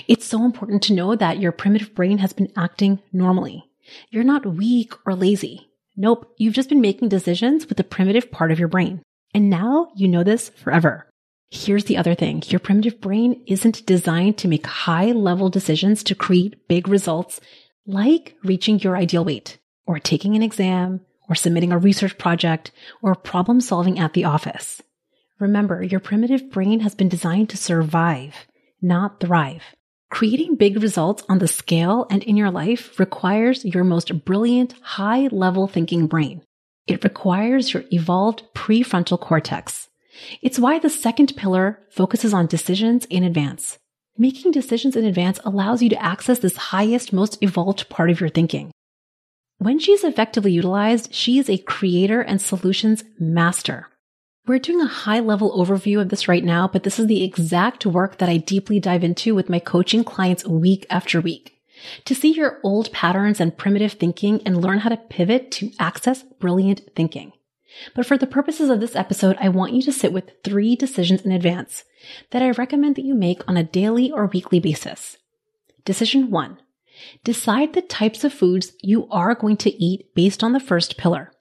It's 0.08 0.26
so 0.26 0.44
important 0.44 0.82
to 0.84 0.92
know 0.92 1.14
that 1.14 1.38
your 1.38 1.52
primitive 1.52 1.94
brain 1.94 2.18
has 2.18 2.32
been 2.32 2.52
acting 2.56 3.00
normally. 3.12 3.64
You're 4.10 4.24
not 4.24 4.46
weak 4.46 4.92
or 5.06 5.14
lazy. 5.14 5.68
Nope, 5.96 6.32
you've 6.38 6.54
just 6.54 6.68
been 6.68 6.80
making 6.80 7.08
decisions 7.08 7.68
with 7.68 7.76
the 7.76 7.84
primitive 7.84 8.30
part 8.30 8.50
of 8.50 8.58
your 8.58 8.68
brain. 8.68 9.02
And 9.34 9.50
now 9.50 9.88
you 9.94 10.08
know 10.08 10.22
this 10.22 10.48
forever. 10.50 11.06
Here's 11.50 11.84
the 11.84 11.98
other 11.98 12.14
thing. 12.14 12.42
Your 12.46 12.60
primitive 12.60 13.00
brain 13.00 13.42
isn't 13.46 13.84
designed 13.84 14.38
to 14.38 14.48
make 14.48 14.66
high 14.66 15.12
level 15.12 15.50
decisions 15.50 16.02
to 16.04 16.14
create 16.14 16.66
big 16.66 16.88
results 16.88 17.40
like 17.86 18.36
reaching 18.42 18.80
your 18.80 18.96
ideal 18.96 19.24
weight 19.24 19.58
or 19.86 19.98
taking 19.98 20.34
an 20.34 20.42
exam 20.42 21.00
or 21.28 21.34
submitting 21.34 21.72
a 21.72 21.78
research 21.78 22.16
project 22.16 22.70
or 23.02 23.14
problem 23.14 23.60
solving 23.60 23.98
at 23.98 24.14
the 24.14 24.24
office. 24.24 24.80
Remember, 25.38 25.82
your 25.82 26.00
primitive 26.00 26.50
brain 26.50 26.80
has 26.80 26.94
been 26.94 27.08
designed 27.08 27.50
to 27.50 27.56
survive 27.56 28.46
not 28.82 29.20
thrive. 29.20 29.62
Creating 30.10 30.56
big 30.56 30.82
results 30.82 31.22
on 31.28 31.38
the 31.38 31.48
scale 31.48 32.06
and 32.10 32.22
in 32.24 32.36
your 32.36 32.50
life 32.50 32.98
requires 33.00 33.64
your 33.64 33.84
most 33.84 34.24
brilliant, 34.26 34.74
high 34.82 35.28
level 35.32 35.66
thinking 35.66 36.06
brain. 36.06 36.42
It 36.86 37.04
requires 37.04 37.72
your 37.72 37.84
evolved 37.90 38.42
prefrontal 38.54 39.18
cortex. 39.18 39.88
It's 40.42 40.58
why 40.58 40.78
the 40.78 40.90
second 40.90 41.34
pillar 41.36 41.78
focuses 41.90 42.34
on 42.34 42.46
decisions 42.46 43.06
in 43.06 43.24
advance. 43.24 43.78
Making 44.18 44.50
decisions 44.50 44.96
in 44.96 45.06
advance 45.06 45.40
allows 45.44 45.82
you 45.82 45.88
to 45.88 46.02
access 46.02 46.40
this 46.40 46.56
highest, 46.56 47.12
most 47.12 47.42
evolved 47.42 47.88
part 47.88 48.10
of 48.10 48.20
your 48.20 48.28
thinking. 48.28 48.70
When 49.56 49.78
she's 49.78 50.04
effectively 50.04 50.52
utilized, 50.52 51.14
she 51.14 51.38
is 51.38 51.48
a 51.48 51.56
creator 51.56 52.20
and 52.20 52.42
solutions 52.42 53.04
master. 53.18 53.86
We're 54.44 54.58
doing 54.58 54.80
a 54.80 54.88
high 54.88 55.20
level 55.20 55.56
overview 55.56 56.00
of 56.00 56.08
this 56.08 56.26
right 56.26 56.42
now, 56.42 56.66
but 56.66 56.82
this 56.82 56.98
is 56.98 57.06
the 57.06 57.22
exact 57.22 57.86
work 57.86 58.18
that 58.18 58.28
I 58.28 58.38
deeply 58.38 58.80
dive 58.80 59.04
into 59.04 59.36
with 59.36 59.48
my 59.48 59.60
coaching 59.60 60.02
clients 60.02 60.44
week 60.44 60.84
after 60.90 61.20
week. 61.20 61.60
To 62.06 62.14
see 62.14 62.32
your 62.32 62.58
old 62.64 62.90
patterns 62.90 63.38
and 63.38 63.56
primitive 63.56 63.92
thinking 63.92 64.42
and 64.44 64.60
learn 64.60 64.80
how 64.80 64.88
to 64.88 64.96
pivot 64.96 65.52
to 65.52 65.70
access 65.78 66.24
brilliant 66.24 66.80
thinking. 66.96 67.30
But 67.94 68.04
for 68.04 68.18
the 68.18 68.26
purposes 68.26 68.68
of 68.68 68.80
this 68.80 68.96
episode, 68.96 69.36
I 69.40 69.48
want 69.48 69.74
you 69.74 69.82
to 69.82 69.92
sit 69.92 70.12
with 70.12 70.32
three 70.42 70.74
decisions 70.74 71.22
in 71.22 71.30
advance 71.30 71.84
that 72.30 72.42
I 72.42 72.50
recommend 72.50 72.96
that 72.96 73.04
you 73.04 73.14
make 73.14 73.48
on 73.48 73.56
a 73.56 73.62
daily 73.62 74.10
or 74.10 74.26
weekly 74.26 74.58
basis. 74.58 75.18
Decision 75.84 76.32
one. 76.32 76.58
Decide 77.22 77.74
the 77.74 77.82
types 77.82 78.24
of 78.24 78.32
foods 78.32 78.72
you 78.82 79.08
are 79.08 79.36
going 79.36 79.56
to 79.58 79.82
eat 79.82 80.12
based 80.16 80.42
on 80.42 80.52
the 80.52 80.60
first 80.60 80.98
pillar 80.98 81.31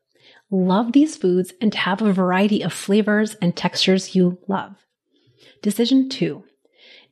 love 0.51 0.91
these 0.91 1.15
foods 1.15 1.53
and 1.61 1.73
have 1.73 2.01
a 2.01 2.13
variety 2.13 2.61
of 2.61 2.73
flavors 2.73 3.35
and 3.35 3.55
textures 3.55 4.15
you 4.15 4.37
love. 4.47 4.75
Decision 5.61 6.09
two, 6.09 6.43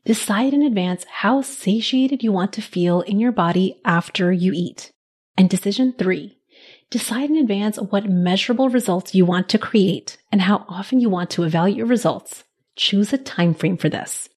decide 0.06 0.54
in 0.54 0.62
advance 0.62 1.06
how 1.10 1.42
satiated 1.42 2.22
you 2.22 2.32
want 2.32 2.54
to 2.54 2.62
feel 2.62 3.02
in 3.02 3.20
your 3.20 3.32
body 3.32 3.80
after 3.86 4.32
you 4.32 4.52
eat. 4.54 4.92
And 5.38 5.50
decision 5.50 5.94
three, 5.98 6.38
decide 6.90 7.30
in 7.30 7.38
advance 7.38 7.78
what 7.78 8.10
measurable 8.10 8.70
results 8.70 9.16
you 9.16 9.26
want 9.26 9.48
to 9.50 9.58
create 9.58 10.18
and 10.32 10.42
how 10.42 10.66
often 10.68 11.00
you 11.00 11.10
want 11.10 11.30
to 11.32 11.44
evaluate 11.44 11.78
your 11.78 11.86
results. 11.86 12.44
Choose 12.76 13.14
a 13.14 13.18
time 13.18 13.54
frame 13.54 13.78
for 13.78 13.90
this. 13.90 14.30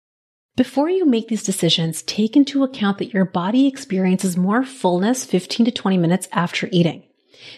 Before 0.57 0.89
you 0.89 1.05
make 1.05 1.29
these 1.29 1.43
decisions, 1.43 2.01
take 2.03 2.35
into 2.35 2.63
account 2.63 2.97
that 2.97 3.13
your 3.13 3.25
body 3.25 3.67
experiences 3.67 4.35
more 4.35 4.63
fullness 4.63 5.25
15 5.25 5.67
to 5.67 5.71
20 5.71 5.97
minutes 5.97 6.27
after 6.33 6.67
eating. 6.71 7.03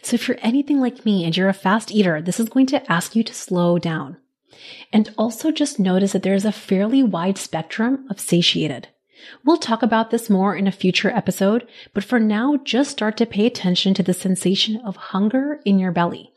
So 0.01 0.15
if 0.15 0.27
you're 0.27 0.37
anything 0.41 0.79
like 0.79 1.05
me 1.05 1.25
and 1.25 1.35
you're 1.35 1.49
a 1.49 1.53
fast 1.53 1.91
eater, 1.91 2.21
this 2.21 2.39
is 2.39 2.49
going 2.49 2.67
to 2.67 2.91
ask 2.91 3.15
you 3.15 3.23
to 3.23 3.33
slow 3.33 3.77
down. 3.77 4.17
And 4.91 5.13
also 5.17 5.51
just 5.51 5.79
notice 5.79 6.13
that 6.13 6.23
there 6.23 6.33
is 6.33 6.45
a 6.45 6.51
fairly 6.51 7.03
wide 7.03 7.37
spectrum 7.37 8.05
of 8.09 8.19
satiated. 8.19 8.89
We'll 9.45 9.57
talk 9.57 9.83
about 9.83 10.11
this 10.11 10.29
more 10.29 10.55
in 10.55 10.67
a 10.67 10.71
future 10.71 11.09
episode, 11.09 11.67
but 11.93 12.03
for 12.03 12.19
now, 12.19 12.57
just 12.63 12.91
start 12.91 13.17
to 13.17 13.25
pay 13.25 13.45
attention 13.45 13.93
to 13.95 14.03
the 14.03 14.13
sensation 14.13 14.77
of 14.85 14.95
hunger 14.95 15.59
in 15.65 15.79
your 15.79 15.91
belly. 15.91 16.33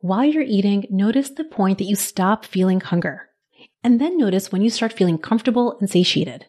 While 0.00 0.24
you're 0.24 0.42
eating, 0.42 0.86
notice 0.90 1.30
the 1.30 1.44
point 1.44 1.78
that 1.78 1.84
you 1.84 1.96
stop 1.96 2.44
feeling 2.44 2.80
hunger. 2.80 3.28
And 3.82 4.00
then 4.00 4.18
notice 4.18 4.52
when 4.52 4.62
you 4.62 4.70
start 4.70 4.92
feeling 4.92 5.18
comfortable 5.18 5.78
and 5.78 5.88
satiated. 5.88 6.46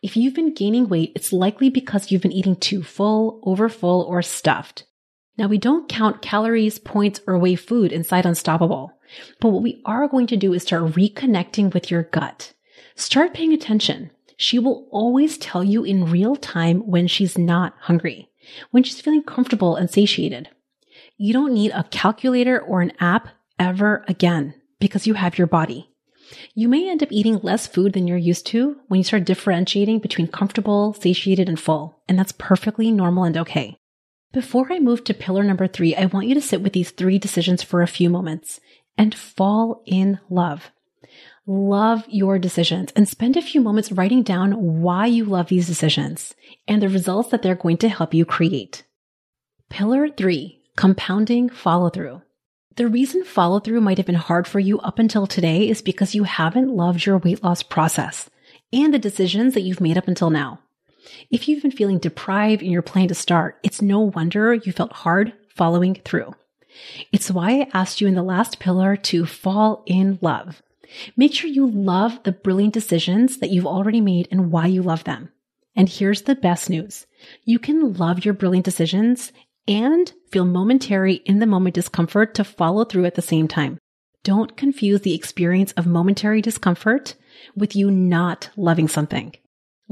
If 0.00 0.16
you've 0.16 0.34
been 0.34 0.54
gaining 0.54 0.88
weight, 0.88 1.12
it's 1.14 1.32
likely 1.32 1.68
because 1.68 2.10
you've 2.10 2.22
been 2.22 2.32
eating 2.32 2.56
too 2.56 2.82
full, 2.82 3.40
over 3.42 3.68
full, 3.68 4.02
or 4.02 4.22
stuffed. 4.22 4.84
Now 5.38 5.46
we 5.46 5.58
don't 5.58 5.88
count 5.88 6.22
calories, 6.22 6.78
points, 6.78 7.20
or 7.26 7.38
weigh 7.38 7.56
food 7.56 7.92
inside 7.92 8.26
Unstoppable. 8.26 8.92
But 9.40 9.50
what 9.50 9.62
we 9.62 9.80
are 9.84 10.08
going 10.08 10.26
to 10.28 10.36
do 10.36 10.52
is 10.52 10.62
start 10.62 10.92
reconnecting 10.92 11.72
with 11.72 11.90
your 11.90 12.04
gut. 12.04 12.52
Start 12.94 13.34
paying 13.34 13.52
attention. 13.52 14.10
She 14.36 14.58
will 14.58 14.88
always 14.90 15.38
tell 15.38 15.62
you 15.64 15.84
in 15.84 16.10
real 16.10 16.36
time 16.36 16.80
when 16.80 17.06
she's 17.06 17.38
not 17.38 17.74
hungry, 17.80 18.30
when 18.70 18.82
she's 18.82 19.00
feeling 19.00 19.22
comfortable 19.22 19.76
and 19.76 19.90
satiated. 19.90 20.48
You 21.16 21.32
don't 21.32 21.54
need 21.54 21.70
a 21.72 21.84
calculator 21.84 22.60
or 22.60 22.82
an 22.82 22.92
app 23.00 23.28
ever 23.58 24.04
again 24.08 24.54
because 24.80 25.06
you 25.06 25.14
have 25.14 25.38
your 25.38 25.46
body. 25.46 25.88
You 26.54 26.68
may 26.68 26.90
end 26.90 27.02
up 27.02 27.12
eating 27.12 27.38
less 27.42 27.66
food 27.66 27.92
than 27.92 28.06
you're 28.06 28.16
used 28.16 28.46
to 28.48 28.76
when 28.88 28.98
you 28.98 29.04
start 29.04 29.24
differentiating 29.24 30.00
between 30.00 30.28
comfortable, 30.28 30.94
satiated, 30.94 31.48
and 31.48 31.60
full, 31.60 32.00
and 32.08 32.18
that's 32.18 32.32
perfectly 32.32 32.90
normal 32.90 33.24
and 33.24 33.36
okay. 33.36 33.76
Before 34.32 34.72
I 34.72 34.78
move 34.78 35.04
to 35.04 35.14
pillar 35.14 35.42
number 35.42 35.66
three, 35.66 35.94
I 35.94 36.06
want 36.06 36.26
you 36.26 36.34
to 36.34 36.40
sit 36.40 36.62
with 36.62 36.72
these 36.72 36.90
three 36.90 37.18
decisions 37.18 37.62
for 37.62 37.82
a 37.82 37.86
few 37.86 38.08
moments 38.08 38.60
and 38.96 39.14
fall 39.14 39.82
in 39.84 40.20
love. 40.30 40.70
Love 41.46 42.04
your 42.08 42.38
decisions 42.38 42.90
and 42.96 43.06
spend 43.06 43.36
a 43.36 43.42
few 43.42 43.60
moments 43.60 43.92
writing 43.92 44.22
down 44.22 44.80
why 44.80 45.04
you 45.06 45.26
love 45.26 45.48
these 45.48 45.66
decisions 45.66 46.34
and 46.66 46.80
the 46.80 46.88
results 46.88 47.28
that 47.28 47.42
they're 47.42 47.54
going 47.54 47.76
to 47.76 47.90
help 47.90 48.14
you 48.14 48.24
create. 48.24 48.84
Pillar 49.68 50.08
three, 50.08 50.62
compounding 50.76 51.50
follow 51.50 51.90
through. 51.90 52.22
The 52.76 52.88
reason 52.88 53.24
follow 53.24 53.60
through 53.60 53.82
might 53.82 53.98
have 53.98 54.06
been 54.06 54.14
hard 54.14 54.46
for 54.46 54.60
you 54.60 54.78
up 54.80 54.98
until 54.98 55.26
today 55.26 55.68
is 55.68 55.82
because 55.82 56.14
you 56.14 56.24
haven't 56.24 56.74
loved 56.74 57.04
your 57.04 57.18
weight 57.18 57.42
loss 57.42 57.62
process 57.62 58.30
and 58.72 58.94
the 58.94 58.98
decisions 58.98 59.52
that 59.52 59.60
you've 59.60 59.80
made 59.80 59.98
up 59.98 60.08
until 60.08 60.30
now. 60.30 60.60
If 61.30 61.48
you've 61.48 61.62
been 61.62 61.70
feeling 61.70 61.98
deprived 61.98 62.62
and 62.62 62.70
you're 62.70 62.82
planning 62.82 63.08
to 63.08 63.14
start, 63.14 63.58
it's 63.62 63.82
no 63.82 64.00
wonder 64.00 64.54
you 64.54 64.72
felt 64.72 64.92
hard 64.92 65.32
following 65.48 65.96
through. 66.04 66.34
It's 67.12 67.30
why 67.30 67.50
I 67.60 67.68
asked 67.74 68.00
you 68.00 68.06
in 68.06 68.14
the 68.14 68.22
last 68.22 68.58
pillar 68.58 68.96
to 68.96 69.26
fall 69.26 69.82
in 69.86 70.18
love. 70.20 70.62
Make 71.16 71.34
sure 71.34 71.48
you 71.48 71.66
love 71.66 72.22
the 72.22 72.32
brilliant 72.32 72.74
decisions 72.74 73.38
that 73.38 73.50
you've 73.50 73.66
already 73.66 74.00
made 74.00 74.28
and 74.30 74.50
why 74.50 74.66
you 74.66 74.82
love 74.82 75.04
them. 75.04 75.30
And 75.74 75.88
here's 75.88 76.22
the 76.22 76.34
best 76.34 76.68
news. 76.68 77.06
You 77.44 77.58
can 77.58 77.94
love 77.94 78.24
your 78.24 78.34
brilliant 78.34 78.64
decisions 78.64 79.32
and 79.66 80.12
feel 80.30 80.44
momentary 80.44 81.14
in 81.14 81.38
the 81.38 81.46
moment 81.46 81.74
discomfort 81.74 82.34
to 82.34 82.44
follow 82.44 82.84
through 82.84 83.06
at 83.06 83.14
the 83.14 83.22
same 83.22 83.48
time. 83.48 83.78
Don't 84.24 84.56
confuse 84.56 85.00
the 85.00 85.14
experience 85.14 85.72
of 85.72 85.86
momentary 85.86 86.42
discomfort 86.42 87.14
with 87.56 87.74
you 87.74 87.90
not 87.90 88.50
loving 88.56 88.88
something. 88.88 89.34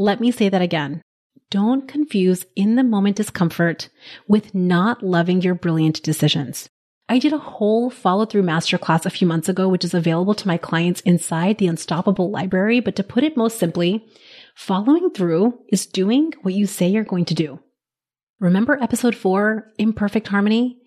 Let 0.01 0.19
me 0.19 0.31
say 0.31 0.49
that 0.49 0.63
again. 0.63 1.03
Don't 1.51 1.87
confuse 1.87 2.47
in 2.57 2.77
the 2.77 2.83
moment 2.83 3.17
discomfort 3.17 3.91
with 4.27 4.55
not 4.55 5.03
loving 5.03 5.43
your 5.43 5.55
brilliant 5.55 6.03
decisions. 6.03 6.71
I 7.11 7.19
did 7.19 7.35
a 7.35 7.39
whole 7.39 7.91
follow 7.91 8.25
through 8.25 8.45
masterclass 8.45 9.05
a 9.05 9.11
few 9.11 9.27
months 9.27 9.51
ago, 9.51 9.69
which 9.69 9.85
is 9.85 9.93
available 9.93 10.33
to 10.33 10.49
my 10.49 10.57
clients 10.57 11.03
inside 11.03 11.59
the 11.59 11.67
Unstoppable 11.67 12.31
library. 12.31 12.81
But 12.81 12.97
to 12.97 13.03
put 13.03 13.25
it 13.25 13.37
most 13.37 13.59
simply, 13.59 14.07
following 14.55 15.11
through 15.11 15.59
is 15.69 15.85
doing 15.85 16.33
what 16.41 16.55
you 16.55 16.67
say 16.67 16.89
you're 16.89 17.05
going 17.05 17.27
to 17.27 17.35
do. 17.35 17.61
Remember 18.39 18.83
episode 18.83 19.15
four, 19.15 19.71
imperfect 19.77 20.29
harmony? 20.29 20.79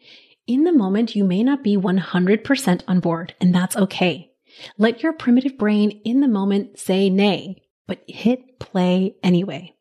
In 0.47 0.63
the 0.63 0.73
moment, 0.73 1.15
you 1.15 1.23
may 1.23 1.43
not 1.43 1.63
be 1.63 1.77
100% 1.77 2.81
on 2.87 2.99
board, 2.99 3.35
and 3.39 3.53
that's 3.53 3.77
okay. 3.77 4.31
Let 4.79 5.03
your 5.03 5.13
primitive 5.13 5.59
brain 5.59 6.01
in 6.03 6.21
the 6.21 6.27
moment 6.27 6.79
say 6.79 7.11
nay, 7.11 7.63
but 7.87 8.03
hit 8.07 8.59
play 8.59 9.15
anyway. 9.23 9.75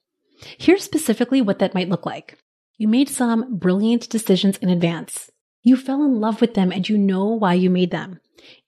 Here's 0.58 0.82
specifically 0.82 1.40
what 1.40 1.58
that 1.60 1.74
might 1.74 1.88
look 1.88 2.06
like. 2.06 2.38
You 2.76 2.88
made 2.88 3.08
some 3.08 3.58
brilliant 3.58 4.08
decisions 4.08 4.56
in 4.58 4.68
advance. 4.68 5.30
You 5.62 5.76
fell 5.76 6.02
in 6.04 6.20
love 6.20 6.40
with 6.40 6.54
them 6.54 6.72
and 6.72 6.88
you 6.88 6.98
know 6.98 7.26
why 7.26 7.54
you 7.54 7.70
made 7.70 7.90
them. 7.90 8.20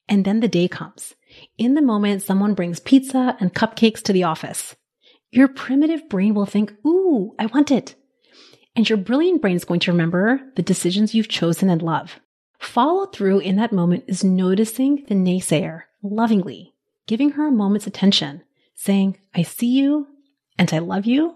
And 0.07 0.23
then 0.23 0.39
the 0.39 0.47
day 0.47 0.67
comes. 0.67 1.15
In 1.57 1.73
the 1.73 1.81
moment, 1.81 2.21
someone 2.21 2.53
brings 2.53 2.79
pizza 2.79 3.35
and 3.39 3.53
cupcakes 3.53 4.01
to 4.03 4.13
the 4.13 4.23
office. 4.23 4.75
Your 5.31 5.47
primitive 5.49 6.07
brain 6.07 6.33
will 6.33 6.45
think, 6.45 6.73
ooh, 6.85 7.33
I 7.37 7.47
want 7.47 7.71
it. 7.71 7.95
And 8.75 8.87
your 8.87 8.97
brilliant 8.97 9.41
brain 9.41 9.55
is 9.55 9.65
going 9.65 9.79
to 9.81 9.91
remember 9.91 10.41
the 10.55 10.61
decisions 10.61 11.13
you've 11.13 11.27
chosen 11.27 11.69
and 11.69 11.81
love. 11.81 12.19
Follow 12.59 13.05
through 13.07 13.39
in 13.39 13.57
that 13.57 13.73
moment 13.73 14.05
is 14.07 14.23
noticing 14.23 15.03
the 15.07 15.15
naysayer 15.15 15.83
lovingly, 16.01 16.73
giving 17.07 17.31
her 17.31 17.47
a 17.47 17.51
moment's 17.51 17.87
attention, 17.87 18.43
saying, 18.75 19.17
I 19.33 19.43
see 19.43 19.67
you 19.67 20.07
and 20.57 20.71
I 20.73 20.79
love 20.79 21.05
you, 21.05 21.35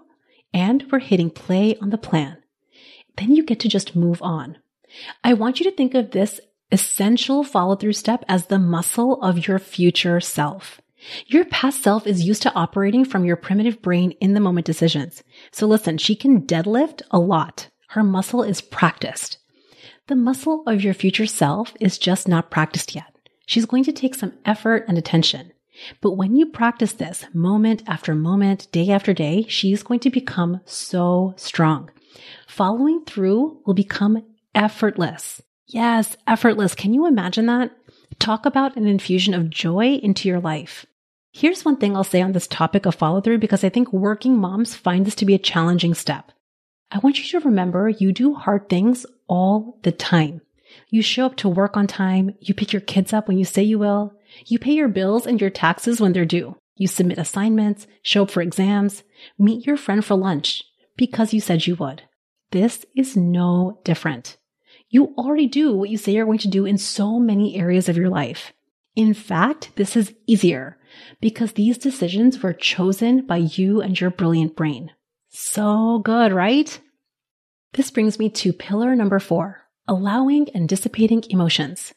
and 0.54 0.86
we're 0.91 0.99
hitting 0.99 1.30
play 1.30 1.75
on 1.82 1.89
the 1.89 1.97
plan. 1.97 2.38
Then 3.17 3.36
you 3.36 3.43
get 3.43 3.60
to 3.62 3.69
just 3.69 3.95
move 3.95 4.21
on. 4.21 4.58
I 5.23 5.34
want 5.34 5.60
you 5.60 5.69
to 5.69 5.75
think 5.75 5.93
of 5.93 6.12
this 6.12 6.39
essential 6.71 7.43
follow 7.43 7.75
through 7.75 7.93
step 7.93 8.23
as 8.28 8.45
the 8.45 8.60
muscle 8.60 9.21
of 9.21 9.47
your 9.47 9.60
future 9.60 10.19
self. 10.19 10.80
Your 11.28 11.45
past 11.45 11.82
self 11.82 12.06
is 12.06 12.23
used 12.23 12.41
to 12.43 12.54
operating 12.54 13.06
from 13.06 13.25
your 13.25 13.36
primitive 13.36 13.82
brain 13.82 14.12
in 14.19 14.34
the 14.34 14.39
moment 14.39 14.65
decisions. 14.65 15.23
So 15.52 15.65
listen, 15.65 15.97
she 15.97 16.15
can 16.15 16.41
deadlift 16.41 17.02
a 17.12 17.19
lot. 17.19 17.69
Her 17.89 18.04
muscle 18.04 18.43
is 18.43 18.62
practiced. 18.62 19.38
The 20.08 20.15
muscle 20.15 20.63
of 20.67 20.84
your 20.84 20.93
future 20.93 21.25
self 21.25 21.73
is 21.80 21.97
just 21.97 22.28
not 22.28 22.52
practiced 22.52 22.95
yet. 22.95 23.15
She's 23.45 23.65
going 23.65 23.84
to 23.86 23.91
take 23.91 24.13
some 24.15 24.34
effort 24.45 24.86
and 24.88 24.97
attention. 24.97 25.54
But 26.02 26.13
when 26.13 26.36
you 26.36 26.46
practice 26.46 26.94
this 26.94 27.26
moment 27.34 27.84
after 27.88 28.15
moment, 28.15 28.72
day 28.72 28.89
after 28.89 29.13
day, 29.13 29.46
she's 29.48 29.84
going 29.84 30.00
to 30.02 30.10
become 30.10 30.62
so 30.65 31.34
strong. 31.38 31.89
Following 32.48 33.06
through 33.06 33.62
will 33.65 33.74
become 33.74 34.24
effortless. 34.54 35.42
Yes, 35.68 36.18
effortless. 36.28 36.76
Can 36.76 36.94
you 36.94 37.06
imagine 37.06 37.46
that? 37.46 37.72
Talk 38.18 38.46
about 38.46 38.76
an 38.76 38.88
infusion 38.88 39.34
of 39.34 39.50
joy 39.50 39.94
into 39.96 40.28
your 40.28 40.39
life. 40.39 40.86
Here's 41.32 41.63
one 41.63 41.78
thing 41.78 41.96
I'll 41.96 42.04
say 42.04 42.22
on 42.22 42.32
this 42.32 42.48
topic 42.48 42.86
of 42.86 42.96
follow 42.96 43.22
through 43.22 43.38
because 43.38 43.63
I 43.63 43.70
think 43.70 43.94
working 43.94 44.36
moms 44.36 44.76
find 44.76 45.06
this 45.06 45.15
to 45.15 45.26
be 45.26 45.36
a 45.36 45.39
challenging 45.39 45.94
step. 45.94 46.32
I 46.92 46.98
want 47.00 47.20
you 47.20 47.39
to 47.39 47.46
remember 47.46 47.88
you 47.88 48.12
do 48.12 48.34
hard 48.34 48.68
things 48.68 49.06
all 49.28 49.78
the 49.84 49.92
time. 49.92 50.42
You 50.89 51.04
show 51.04 51.28
up 51.28 51.36
to 51.38 51.50
work 51.50 51.78
on 51.78 51.86
time. 51.86 52.36
You 52.39 52.54
pick 52.56 52.74
your 52.74 52.82
kids 52.82 53.13
up 53.13 53.28
when 53.28 53.38
you 53.38 53.46
say 53.46 53.62
you 53.62 53.78
will. 53.78 54.13
You 54.46 54.60
pay 54.60 54.74
your 54.74 54.88
bills 54.88 55.26
and 55.26 55.39
your 55.39 55.50
taxes 55.50 56.00
when 56.00 56.13
they're 56.13 56.26
due. 56.26 56.56
You 56.76 56.88
submit 56.88 57.18
assignments, 57.18 57.88
show 58.04 58.24
up 58.24 58.32
for 58.32 58.42
exams, 58.42 59.04
meet 59.38 59.65
your 59.65 59.78
friend 59.78 60.04
for 60.04 60.15
lunch 60.15 60.63
because 60.96 61.34
you 61.34 61.42
said 61.42 61.68
you 61.68 61.76
would. 61.76 62.04
This 62.52 62.86
is 62.96 63.15
no 63.15 63.80
different. 63.84 64.38
You 64.89 65.13
already 65.18 65.48
do 65.48 65.76
what 65.76 65.89
you 65.89 65.98
say 65.98 66.13
you're 66.13 66.26
going 66.26 66.39
to 66.39 66.48
do 66.48 66.65
in 66.65 66.78
so 66.78 67.20
many 67.20 67.56
areas 67.56 67.89
of 67.89 67.98
your 67.98 68.10
life. 68.10 68.54
In 68.96 69.13
fact, 69.13 69.72
this 69.76 69.96
is 69.96 70.15
easier 70.26 70.78
because 71.22 71.54
these 71.54 71.78
decisions 71.78 72.42
were 72.42 72.54
chosen 72.54 73.26
by 73.26 73.38
you 73.38 73.82
and 73.82 74.00
your 74.00 74.10
brilliant 74.10 74.56
brain. 74.56 74.92
So 75.30 76.00
good, 76.00 76.32
right? 76.34 76.80
This 77.74 77.92
brings 77.92 78.18
me 78.18 78.30
to 78.32 78.52
pillar 78.52 78.96
number 78.96 79.20
four, 79.20 79.62
allowing 79.88 80.50
and 80.56 80.68
dissipating 80.68 81.24
emotions. 81.30 81.94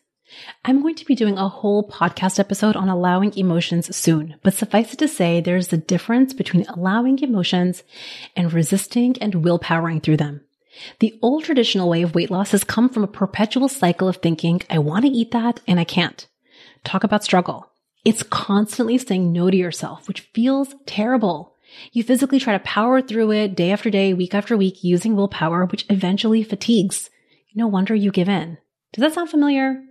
I'm 0.64 0.82
going 0.82 0.94
to 0.96 1.04
be 1.04 1.14
doing 1.14 1.38
a 1.38 1.48
whole 1.48 1.88
podcast 1.88 2.38
episode 2.38 2.76
on 2.76 2.88
allowing 2.88 3.36
emotions 3.36 3.94
soon, 3.94 4.36
but 4.42 4.54
suffice 4.54 4.92
it 4.92 4.98
to 4.98 5.08
say, 5.08 5.40
there's 5.40 5.72
a 5.72 5.76
difference 5.76 6.32
between 6.32 6.66
allowing 6.66 7.18
emotions 7.18 7.82
and 8.36 8.52
resisting 8.52 9.16
and 9.20 9.34
willpowering 9.34 10.02
through 10.02 10.18
them. 10.18 10.42
The 11.00 11.18
old 11.20 11.44
traditional 11.44 11.88
way 11.88 12.02
of 12.02 12.14
weight 12.14 12.30
loss 12.30 12.52
has 12.52 12.64
come 12.64 12.88
from 12.88 13.04
a 13.04 13.08
perpetual 13.08 13.68
cycle 13.68 14.08
of 14.08 14.16
thinking, 14.16 14.62
I 14.70 14.78
want 14.78 15.04
to 15.04 15.10
eat 15.10 15.32
that 15.32 15.60
and 15.66 15.78
I 15.78 15.84
can't. 15.84 16.26
Talk 16.84 17.04
about 17.04 17.24
struggle. 17.24 17.70
It's 18.04 18.22
constantly 18.22 18.98
saying 18.98 19.32
no 19.32 19.50
to 19.50 19.56
yourself, 19.56 20.08
which 20.08 20.28
feels 20.32 20.74
terrible. 20.86 21.54
You 21.92 22.02
physically 22.02 22.40
try 22.40 22.54
to 22.54 22.64
power 22.64 23.00
through 23.00 23.32
it 23.32 23.54
day 23.54 23.70
after 23.70 23.90
day, 23.90 24.12
week 24.12 24.34
after 24.34 24.56
week, 24.56 24.82
using 24.82 25.14
willpower, 25.14 25.66
which 25.66 25.86
eventually 25.88 26.42
fatigues. 26.42 27.10
No 27.54 27.66
wonder 27.66 27.94
you 27.94 28.10
give 28.10 28.28
in. 28.28 28.58
Does 28.92 29.02
that 29.02 29.14
sound 29.14 29.30
familiar? 29.30 29.82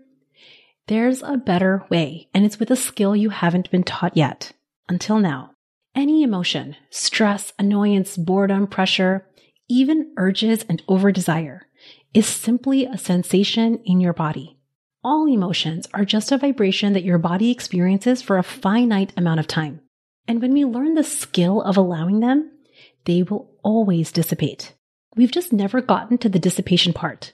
There's 0.91 1.23
a 1.23 1.37
better 1.37 1.85
way, 1.89 2.27
and 2.33 2.43
it's 2.43 2.59
with 2.59 2.69
a 2.69 2.75
skill 2.75 3.15
you 3.15 3.29
haven't 3.29 3.71
been 3.71 3.85
taught 3.85 4.17
yet. 4.17 4.51
Until 4.89 5.19
now. 5.19 5.51
Any 5.95 6.21
emotion, 6.21 6.75
stress, 6.89 7.53
annoyance, 7.57 8.17
boredom, 8.17 8.67
pressure, 8.67 9.25
even 9.69 10.11
urges 10.17 10.65
and 10.67 10.83
over 10.89 11.13
desire, 11.13 11.65
is 12.13 12.27
simply 12.27 12.83
a 12.83 12.97
sensation 12.97 13.79
in 13.85 14.01
your 14.01 14.11
body. 14.11 14.59
All 15.01 15.29
emotions 15.29 15.87
are 15.93 16.03
just 16.03 16.29
a 16.33 16.37
vibration 16.37 16.91
that 16.91 17.05
your 17.05 17.17
body 17.17 17.51
experiences 17.51 18.21
for 18.21 18.37
a 18.37 18.43
finite 18.43 19.13
amount 19.15 19.39
of 19.39 19.47
time. 19.47 19.79
And 20.27 20.41
when 20.41 20.51
we 20.51 20.65
learn 20.65 20.95
the 20.95 21.05
skill 21.05 21.61
of 21.61 21.77
allowing 21.77 22.19
them, 22.19 22.51
they 23.05 23.23
will 23.23 23.49
always 23.63 24.11
dissipate. 24.11 24.73
We've 25.15 25.31
just 25.31 25.53
never 25.53 25.79
gotten 25.79 26.17
to 26.17 26.27
the 26.27 26.37
dissipation 26.37 26.91
part. 26.91 27.31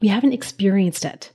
We 0.00 0.06
haven't 0.06 0.32
experienced 0.32 1.04
it. 1.04 1.32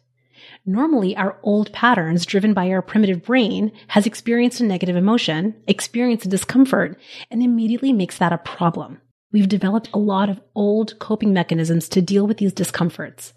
Normally, 0.67 1.15
our 1.15 1.37
old 1.43 1.71
patterns 1.73 2.25
driven 2.25 2.55
by 2.55 2.69
our 2.69 2.81
primitive 2.81 3.23
brain 3.23 3.71
has 3.89 4.07
experienced 4.07 4.59
a 4.59 4.65
negative 4.65 4.95
emotion, 4.95 5.55
experienced 5.67 6.25
a 6.25 6.29
discomfort, 6.29 6.99
and 7.29 7.43
immediately 7.43 7.93
makes 7.93 8.17
that 8.17 8.33
a 8.33 8.39
problem. 8.39 8.99
We've 9.31 9.47
developed 9.47 9.89
a 9.93 9.99
lot 9.99 10.27
of 10.27 10.41
old 10.55 10.97
coping 10.97 11.33
mechanisms 11.33 11.87
to 11.89 12.01
deal 12.01 12.25
with 12.25 12.37
these 12.37 12.51
discomforts. 12.51 13.33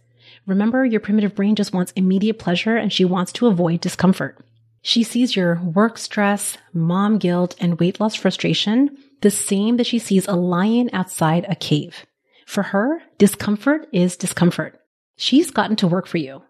Remember, 0.46 0.86
your 0.86 1.00
primitive 1.00 1.34
brain 1.34 1.54
just 1.54 1.74
wants 1.74 1.92
immediate 1.96 2.38
pleasure 2.38 2.76
and 2.76 2.90
she 2.90 3.04
wants 3.04 3.32
to 3.32 3.46
avoid 3.46 3.82
discomfort. 3.82 4.38
She 4.80 5.02
sees 5.02 5.36
your 5.36 5.60
work 5.60 5.98
stress, 5.98 6.56
mom 6.72 7.18
guilt, 7.18 7.56
and 7.60 7.78
weight 7.78 8.00
loss 8.00 8.14
frustration 8.14 8.96
the 9.20 9.30
same 9.30 9.76
that 9.76 9.86
she 9.86 9.98
sees 9.98 10.26
a 10.26 10.34
lion 10.34 10.88
outside 10.92 11.44
a 11.48 11.56
cave. 11.56 12.06
For 12.46 12.62
her, 12.62 13.02
discomfort 13.18 13.88
is 13.92 14.16
discomfort. 14.16 14.80
She's 15.16 15.50
gotten 15.50 15.76
to 15.76 15.88
work 15.88 16.06
for 16.06 16.18
you. 16.18 16.42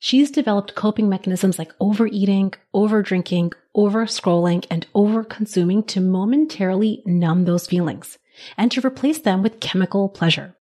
She's 0.00 0.30
developed 0.30 0.76
coping 0.76 1.08
mechanisms 1.08 1.58
like 1.58 1.74
overeating, 1.80 2.54
overdrinking, 2.74 3.52
over 3.74 4.06
scrolling, 4.06 4.64
and 4.70 4.86
over 4.94 5.24
consuming 5.24 5.82
to 5.84 6.00
momentarily 6.00 7.02
numb 7.04 7.44
those 7.44 7.66
feelings 7.66 8.18
and 8.56 8.70
to 8.72 8.86
replace 8.86 9.18
them 9.18 9.42
with 9.42 9.60
chemical 9.60 10.08
pleasure. 10.08 10.54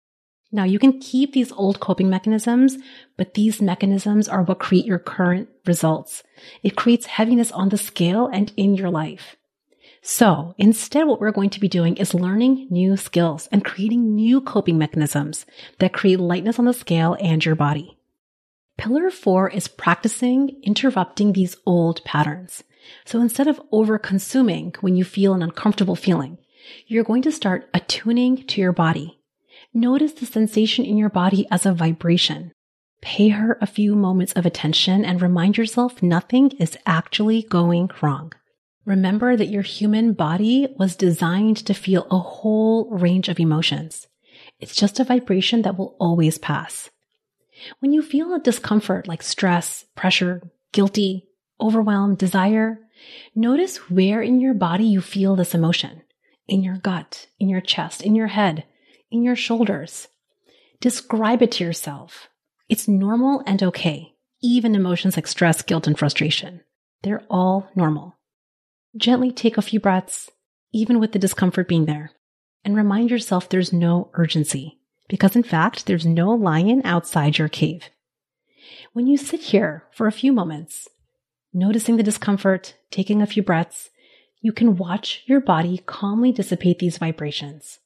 Now 0.52 0.64
you 0.64 0.80
can 0.80 1.02
keep 1.02 1.34
these 1.34 1.52
old 1.52 1.82
coping 1.82 2.10
mechanisms, 2.10 2.78
but 3.18 3.34
these 3.34 3.62
mechanisms 3.62 4.30
are 4.30 4.44
what 4.44 4.60
create 4.60 4.86
your 4.86 5.00
current 5.00 5.50
results. 5.66 6.24
It 6.64 6.78
creates 6.78 7.08
heaviness 7.08 7.52
on 7.52 7.70
the 7.70 7.78
scale 7.78 8.28
and 8.28 8.54
in 8.56 8.76
your 8.76 8.90
life. 8.90 9.36
So 10.02 10.54
instead, 10.58 11.08
what 11.08 11.20
we're 11.20 11.32
going 11.32 11.50
to 11.50 11.60
be 11.60 11.68
doing 11.68 11.98
is 11.98 12.14
learning 12.14 12.68
new 12.70 12.96
skills 12.96 13.50
and 13.52 13.66
creating 13.66 14.16
new 14.16 14.40
coping 14.40 14.78
mechanisms 14.78 15.46
that 15.80 15.94
create 15.94 16.20
lightness 16.20 16.58
on 16.58 16.66
the 16.66 16.74
scale 16.74 17.18
and 17.20 17.44
your 17.44 17.56
body. 17.56 17.98
Pillar 18.78 19.10
four 19.10 19.50
is 19.50 19.68
practicing 19.68 20.60
interrupting 20.64 21.34
these 21.34 21.56
old 21.66 22.04
patterns. 22.04 22.64
So 23.06 23.22
instead 23.22 23.48
of 23.48 23.62
over 23.72 23.98
consuming 23.98 24.76
when 24.82 24.96
you 24.96 25.04
feel 25.04 25.34
an 25.34 25.42
uncomfortable 25.42 25.96
feeling, 25.96 26.38
you're 26.88 27.04
going 27.04 27.22
to 27.24 27.32
start 27.32 27.70
attuning 27.74 28.46
to 28.48 28.62
your 28.62 28.74
body. 28.74 29.20
Notice 29.74 30.14
the 30.14 30.26
sensation 30.26 30.86
in 30.86 30.98
your 30.98 31.10
body 31.10 31.48
as 31.52 31.66
a 31.66 31.74
vibration. 31.74 32.52
Pay 33.02 33.30
her 33.30 33.58
a 33.62 33.68
few 33.68 33.96
moments 33.96 34.34
of 34.34 34.46
attention 34.46 35.06
and 35.06 35.22
remind 35.22 35.58
yourself 35.58 36.02
nothing 36.02 36.52
is 36.60 36.78
actually 36.86 37.44
going 37.44 37.90
wrong. 38.02 38.34
Remember 38.86 39.36
that 39.36 39.50
your 39.50 39.62
human 39.64 40.14
body 40.14 40.68
was 40.78 40.96
designed 40.96 41.58
to 41.66 41.74
feel 41.74 42.08
a 42.12 42.20
whole 42.20 42.90
range 42.90 43.30
of 43.30 43.40
emotions. 43.40 44.08
It's 44.60 44.76
just 44.76 45.00
a 45.00 45.04
vibration 45.04 45.64
that 45.64 45.78
will 45.78 45.96
always 46.00 46.38
pass. 46.38 46.90
When 47.80 47.94
you 47.94 48.02
feel 48.02 48.34
a 48.34 48.40
discomfort 48.40 49.08
like 49.08 49.24
stress, 49.24 49.86
pressure, 49.96 50.42
guilty, 50.72 51.28
overwhelm, 51.60 52.16
desire, 52.16 52.80
notice 53.34 53.90
where 53.90 54.22
in 54.22 54.40
your 54.40 54.54
body 54.54 54.86
you 54.86 55.02
feel 55.02 55.36
this 55.36 55.56
emotion. 55.56 56.02
In 56.48 56.64
your 56.64 56.78
gut, 56.78 57.28
in 57.40 57.50
your 57.50 57.62
chest, 57.62 58.02
in 58.02 58.16
your 58.16 58.28
head, 58.28 58.66
in 59.10 59.24
your 59.24 59.36
shoulders. 59.36 60.08
Describe 60.80 61.42
it 61.42 61.54
to 61.54 61.64
yourself. 61.64 62.30
It's 62.70 62.88
normal 62.88 63.44
and 63.46 63.62
okay. 63.64 64.14
Even 64.42 64.76
emotions 64.76 65.16
like 65.16 65.28
stress, 65.28 65.62
guilt, 65.62 65.88
and 65.88 65.98
frustration. 65.98 66.62
They're 67.04 67.24
all 67.30 67.70
normal. 67.76 68.16
Gently 68.98 69.32
take 69.32 69.58
a 69.58 69.62
few 69.62 69.80
breaths, 69.80 70.30
even 70.74 71.00
with 71.00 71.12
the 71.12 71.20
discomfort 71.20 71.68
being 71.68 71.86
there, 71.86 72.12
and 72.64 72.76
remind 72.76 73.10
yourself 73.10 73.50
there's 73.50 73.74
no 73.74 74.10
urgency, 74.14 74.80
because 75.08 75.36
in 75.36 75.44
fact, 75.44 75.86
there's 75.86 76.06
no 76.06 76.32
lion 76.32 76.82
outside 76.84 77.38
your 77.38 77.50
cave. 77.50 77.90
When 78.94 79.08
you 79.08 79.18
sit 79.18 79.42
here 79.42 79.84
for 79.92 80.08
a 80.08 80.12
few 80.12 80.32
moments, 80.32 80.88
noticing 81.54 81.98
the 81.98 82.04
discomfort, 82.04 82.76
taking 82.92 83.22
a 83.22 83.28
few 83.28 83.44
breaths, 83.44 83.90
you 84.42 84.52
can 84.52 84.78
watch 84.78 85.24
your 85.26 85.42
body 85.42 85.82
calmly 85.86 86.32
dissipate 86.32 86.80
these 86.80 86.98
vibrations. 86.98 87.80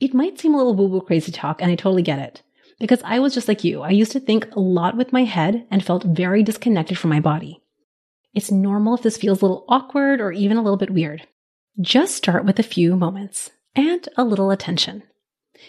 It 0.00 0.14
might 0.14 0.38
seem 0.38 0.54
a 0.54 0.56
little 0.56 0.74
woo 0.74 0.86
woo 0.86 1.00
crazy 1.00 1.32
talk, 1.32 1.60
and 1.60 1.70
I 1.70 1.74
totally 1.74 2.02
get 2.02 2.18
it. 2.18 2.42
Because 2.78 3.02
I 3.04 3.18
was 3.18 3.34
just 3.34 3.48
like 3.48 3.64
you. 3.64 3.82
I 3.82 3.90
used 3.90 4.12
to 4.12 4.20
think 4.20 4.50
a 4.54 4.60
lot 4.60 4.96
with 4.96 5.12
my 5.12 5.24
head 5.24 5.66
and 5.70 5.84
felt 5.84 6.04
very 6.04 6.42
disconnected 6.42 6.96
from 6.96 7.10
my 7.10 7.20
body. 7.20 7.62
It's 8.32 8.50
normal 8.50 8.94
if 8.94 9.02
this 9.02 9.18
feels 9.18 9.42
a 9.42 9.44
little 9.44 9.66
awkward 9.68 10.20
or 10.20 10.32
even 10.32 10.56
a 10.56 10.62
little 10.62 10.78
bit 10.78 10.90
weird. 10.90 11.26
Just 11.80 12.14
start 12.14 12.44
with 12.44 12.58
a 12.58 12.62
few 12.62 12.96
moments 12.96 13.50
and 13.76 14.08
a 14.16 14.24
little 14.24 14.50
attention. 14.50 15.02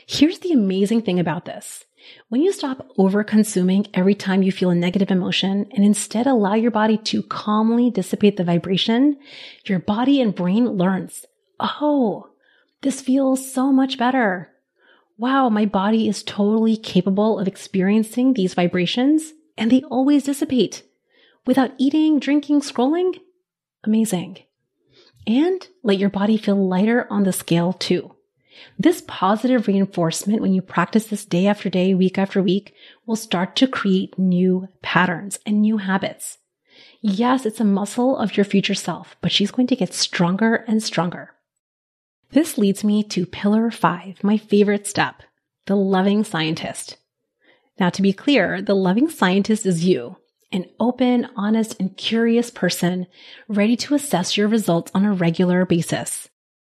Here's 0.05 0.39
the 0.39 0.51
amazing 0.51 1.01
thing 1.01 1.19
about 1.19 1.45
this. 1.45 1.85
When 2.29 2.41
you 2.41 2.51
stop 2.51 2.87
over 2.97 3.23
consuming 3.23 3.87
every 3.93 4.15
time 4.15 4.41
you 4.41 4.51
feel 4.51 4.71
a 4.71 4.75
negative 4.75 5.11
emotion 5.11 5.67
and 5.71 5.85
instead 5.85 6.27
allow 6.27 6.55
your 6.55 6.71
body 6.71 6.97
to 6.97 7.23
calmly 7.23 7.89
dissipate 7.89 8.37
the 8.37 8.43
vibration, 8.43 9.17
your 9.65 9.79
body 9.79 10.21
and 10.21 10.33
brain 10.33 10.65
learns, 10.65 11.25
oh, 11.59 12.29
this 12.81 13.01
feels 13.01 13.51
so 13.53 13.71
much 13.71 13.97
better. 13.97 14.49
Wow, 15.17 15.49
my 15.49 15.65
body 15.65 16.07
is 16.07 16.23
totally 16.23 16.77
capable 16.77 17.37
of 17.37 17.47
experiencing 17.47 18.33
these 18.33 18.55
vibrations 18.55 19.33
and 19.57 19.71
they 19.71 19.83
always 19.83 20.23
dissipate 20.23 20.83
without 21.45 21.71
eating, 21.77 22.19
drinking, 22.19 22.61
scrolling. 22.61 23.19
Amazing. 23.83 24.39
And 25.27 25.67
let 25.83 25.99
your 25.99 26.09
body 26.09 26.37
feel 26.37 26.67
lighter 26.67 27.05
on 27.11 27.23
the 27.23 27.33
scale 27.33 27.73
too. 27.73 28.15
This 28.77 29.03
positive 29.07 29.67
reinforcement, 29.67 30.41
when 30.41 30.53
you 30.53 30.61
practice 30.61 31.05
this 31.05 31.25
day 31.25 31.47
after 31.47 31.69
day, 31.69 31.93
week 31.93 32.17
after 32.17 32.41
week, 32.41 32.73
will 33.05 33.15
start 33.15 33.55
to 33.57 33.67
create 33.67 34.19
new 34.19 34.67
patterns 34.81 35.39
and 35.45 35.61
new 35.61 35.77
habits. 35.77 36.37
Yes, 37.01 37.45
it's 37.45 37.59
a 37.59 37.65
muscle 37.65 38.17
of 38.17 38.37
your 38.37 38.43
future 38.43 38.75
self, 38.75 39.15
but 39.21 39.31
she's 39.31 39.51
going 39.51 39.67
to 39.67 39.75
get 39.75 39.93
stronger 39.93 40.63
and 40.67 40.83
stronger. 40.83 41.31
This 42.31 42.57
leads 42.57 42.83
me 42.83 43.03
to 43.03 43.25
pillar 43.25 43.71
five, 43.71 44.23
my 44.23 44.37
favorite 44.37 44.87
step, 44.87 45.23
the 45.65 45.75
loving 45.75 46.23
scientist. 46.23 46.97
Now, 47.79 47.89
to 47.89 48.01
be 48.01 48.13
clear, 48.13 48.61
the 48.61 48.75
loving 48.75 49.09
scientist 49.09 49.65
is 49.65 49.85
you, 49.85 50.17
an 50.51 50.65
open, 50.79 51.27
honest, 51.35 51.79
and 51.79 51.97
curious 51.97 52.49
person 52.51 53.07
ready 53.47 53.75
to 53.77 53.95
assess 53.95 54.37
your 54.37 54.47
results 54.47 54.91
on 54.93 55.05
a 55.05 55.13
regular 55.13 55.65
basis. 55.65 56.29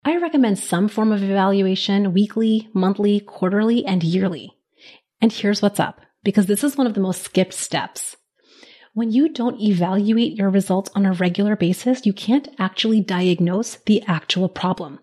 I 0.08 0.16
recommend 0.16 0.58
some 0.58 0.88
form 0.88 1.12
of 1.12 1.22
evaluation 1.22 2.14
weekly, 2.14 2.70
monthly, 2.72 3.20
quarterly, 3.20 3.84
and 3.84 4.02
yearly. 4.02 4.56
And 5.20 5.30
here's 5.30 5.60
what's 5.60 5.78
up, 5.78 6.00
because 6.24 6.46
this 6.46 6.64
is 6.64 6.78
one 6.78 6.86
of 6.86 6.94
the 6.94 7.00
most 7.00 7.20
skipped 7.20 7.52
steps. 7.52 8.16
When 8.94 9.12
you 9.12 9.28
don't 9.28 9.60
evaluate 9.60 10.34
your 10.34 10.48
results 10.48 10.90
on 10.94 11.04
a 11.04 11.12
regular 11.12 11.56
basis, 11.56 12.06
you 12.06 12.14
can't 12.14 12.48
actually 12.58 13.02
diagnose 13.02 13.76
the 13.84 14.02
actual 14.06 14.48
problem. 14.48 15.00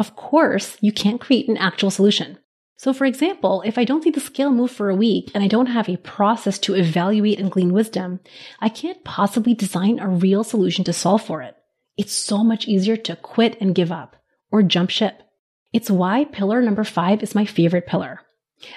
Of 0.00 0.16
course, 0.16 0.76
you 0.80 0.90
can't 0.90 1.20
create 1.20 1.48
an 1.48 1.56
actual 1.56 1.92
solution. 1.92 2.36
So 2.76 2.92
for 2.92 3.04
example, 3.04 3.62
if 3.64 3.78
I 3.78 3.84
don't 3.84 4.02
see 4.02 4.10
the 4.10 4.18
scale 4.18 4.50
move 4.50 4.72
for 4.72 4.90
a 4.90 4.96
week 4.96 5.30
and 5.32 5.44
I 5.44 5.46
don't 5.46 5.66
have 5.66 5.88
a 5.88 5.96
process 5.98 6.58
to 6.60 6.74
evaluate 6.74 7.38
and 7.38 7.52
glean 7.52 7.72
wisdom, 7.72 8.18
I 8.58 8.68
can't 8.68 9.04
possibly 9.04 9.54
design 9.54 10.00
a 10.00 10.08
real 10.08 10.42
solution 10.42 10.84
to 10.86 10.92
solve 10.92 11.22
for 11.22 11.40
it. 11.40 11.54
It's 11.96 12.12
so 12.12 12.42
much 12.42 12.66
easier 12.66 12.96
to 12.96 13.14
quit 13.14 13.56
and 13.60 13.76
give 13.76 13.92
up 13.92 14.16
or 14.50 14.62
jump 14.62 14.90
ship. 14.90 15.22
It's 15.72 15.90
why 15.90 16.24
pillar 16.24 16.62
number 16.62 16.84
five 16.84 17.22
is 17.22 17.34
my 17.34 17.44
favorite 17.44 17.86
pillar. 17.86 18.20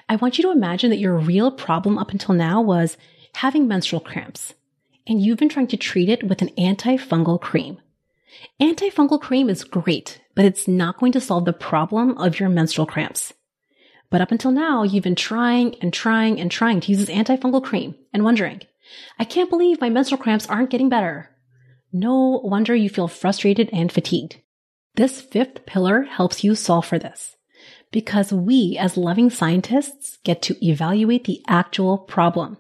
I 0.07 0.15
want 0.15 0.37
you 0.37 0.43
to 0.43 0.51
imagine 0.51 0.89
that 0.91 0.99
your 0.99 1.17
real 1.17 1.51
problem 1.51 1.97
up 1.97 2.11
until 2.11 2.35
now 2.35 2.61
was 2.61 2.97
having 3.33 3.67
menstrual 3.67 3.99
cramps 3.99 4.53
and 5.07 5.21
you've 5.21 5.37
been 5.37 5.49
trying 5.49 5.67
to 5.67 5.77
treat 5.77 6.09
it 6.09 6.23
with 6.23 6.41
an 6.41 6.49
antifungal 6.57 7.39
cream. 7.39 7.79
Antifungal 8.61 9.21
cream 9.21 9.49
is 9.49 9.63
great, 9.63 10.21
but 10.35 10.45
it's 10.45 10.67
not 10.67 10.99
going 10.99 11.11
to 11.11 11.21
solve 11.21 11.45
the 11.45 11.53
problem 11.53 12.17
of 12.17 12.39
your 12.39 12.49
menstrual 12.49 12.87
cramps. 12.87 13.33
But 14.09 14.21
up 14.21 14.31
until 14.31 14.51
now, 14.51 14.83
you've 14.83 15.03
been 15.03 15.15
trying 15.15 15.75
and 15.81 15.93
trying 15.93 16.39
and 16.39 16.49
trying 16.49 16.79
to 16.81 16.91
use 16.91 16.99
this 16.99 17.15
antifungal 17.15 17.63
cream 17.63 17.95
and 18.13 18.23
wondering, 18.23 18.61
I 19.17 19.23
can't 19.23 19.49
believe 19.49 19.81
my 19.81 19.89
menstrual 19.89 20.21
cramps 20.21 20.47
aren't 20.47 20.69
getting 20.69 20.89
better. 20.89 21.29
No 21.91 22.41
wonder 22.43 22.75
you 22.75 22.89
feel 22.89 23.07
frustrated 23.07 23.69
and 23.71 23.91
fatigued. 23.91 24.37
This 24.95 25.21
fifth 25.21 25.65
pillar 25.65 26.03
helps 26.03 26.43
you 26.43 26.53
solve 26.53 26.85
for 26.85 26.99
this 26.99 27.35
because 27.91 28.31
we 28.31 28.77
as 28.79 28.95
loving 28.95 29.31
scientists 29.31 30.19
get 30.23 30.41
to 30.43 30.65
evaluate 30.65 31.23
the 31.23 31.41
actual 31.47 31.97
problem 31.97 32.57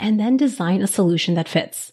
and 0.00 0.18
then 0.18 0.36
design 0.36 0.80
a 0.80 0.86
solution 0.86 1.34
that 1.34 1.48
fits. 1.48 1.92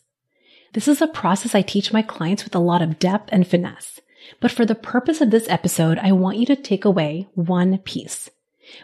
This 0.74 0.88
is 0.88 1.02
a 1.02 1.08
process 1.08 1.54
I 1.54 1.62
teach 1.62 1.92
my 1.92 2.02
clients 2.02 2.46
with 2.46 2.56
a 2.56 2.60
lot 2.60 2.82
of 2.82 3.00
depth 3.00 3.30
and 3.34 3.46
finesse. 3.46 4.00
But 4.40 4.52
for 4.52 4.66
the 4.66 4.76
purpose 4.76 5.20
of 5.20 5.32
this 5.32 5.50
episode, 5.50 5.98
I 5.98 6.14
want 6.14 6.38
you 6.38 6.46
to 6.46 6.56
take 6.56 6.86
away 6.86 7.28
one 7.34 7.78
piece. 7.80 8.30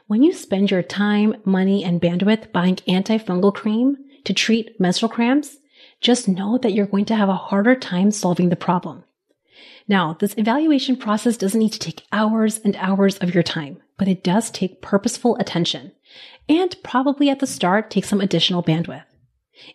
When 0.08 0.24
you 0.24 0.34
spend 0.34 0.72
your 0.72 0.84
time, 0.84 1.36
money, 1.46 1.86
and 1.86 2.02
bandwidth 2.02 2.52
buying 2.52 2.76
antifungal 2.88 3.54
cream 3.54 3.98
to 4.26 4.34
treat 4.34 4.78
menstrual 4.80 5.10
cramps, 5.10 5.58
just 6.02 6.28
know 6.28 6.58
that 6.58 6.74
you're 6.74 6.86
going 6.86 7.06
to 7.06 7.16
have 7.16 7.30
a 7.30 7.36
harder 7.36 7.76
time 7.76 8.12
solving 8.12 8.50
the 8.50 8.58
problem. 8.58 9.06
Now, 9.88 10.18
this 10.20 10.36
evaluation 10.38 10.98
process 10.98 11.38
doesn't 11.38 11.60
need 11.60 11.74
to 11.74 11.80
take 11.80 12.04
hours 12.12 12.60
and 12.60 12.76
hours 12.76 13.18
of 13.18 13.34
your 13.34 13.44
time, 13.44 13.82
but 13.98 14.08
it 14.08 14.24
does 14.24 14.52
take 14.52 14.82
purposeful 14.82 15.38
attention 15.38 15.94
and 16.50 16.76
probably 16.84 17.30
at 17.30 17.40
the 17.40 17.48
start 17.48 17.90
take 17.90 18.06
some 18.06 18.22
additional 18.22 18.64
bandwidth. 18.64 19.06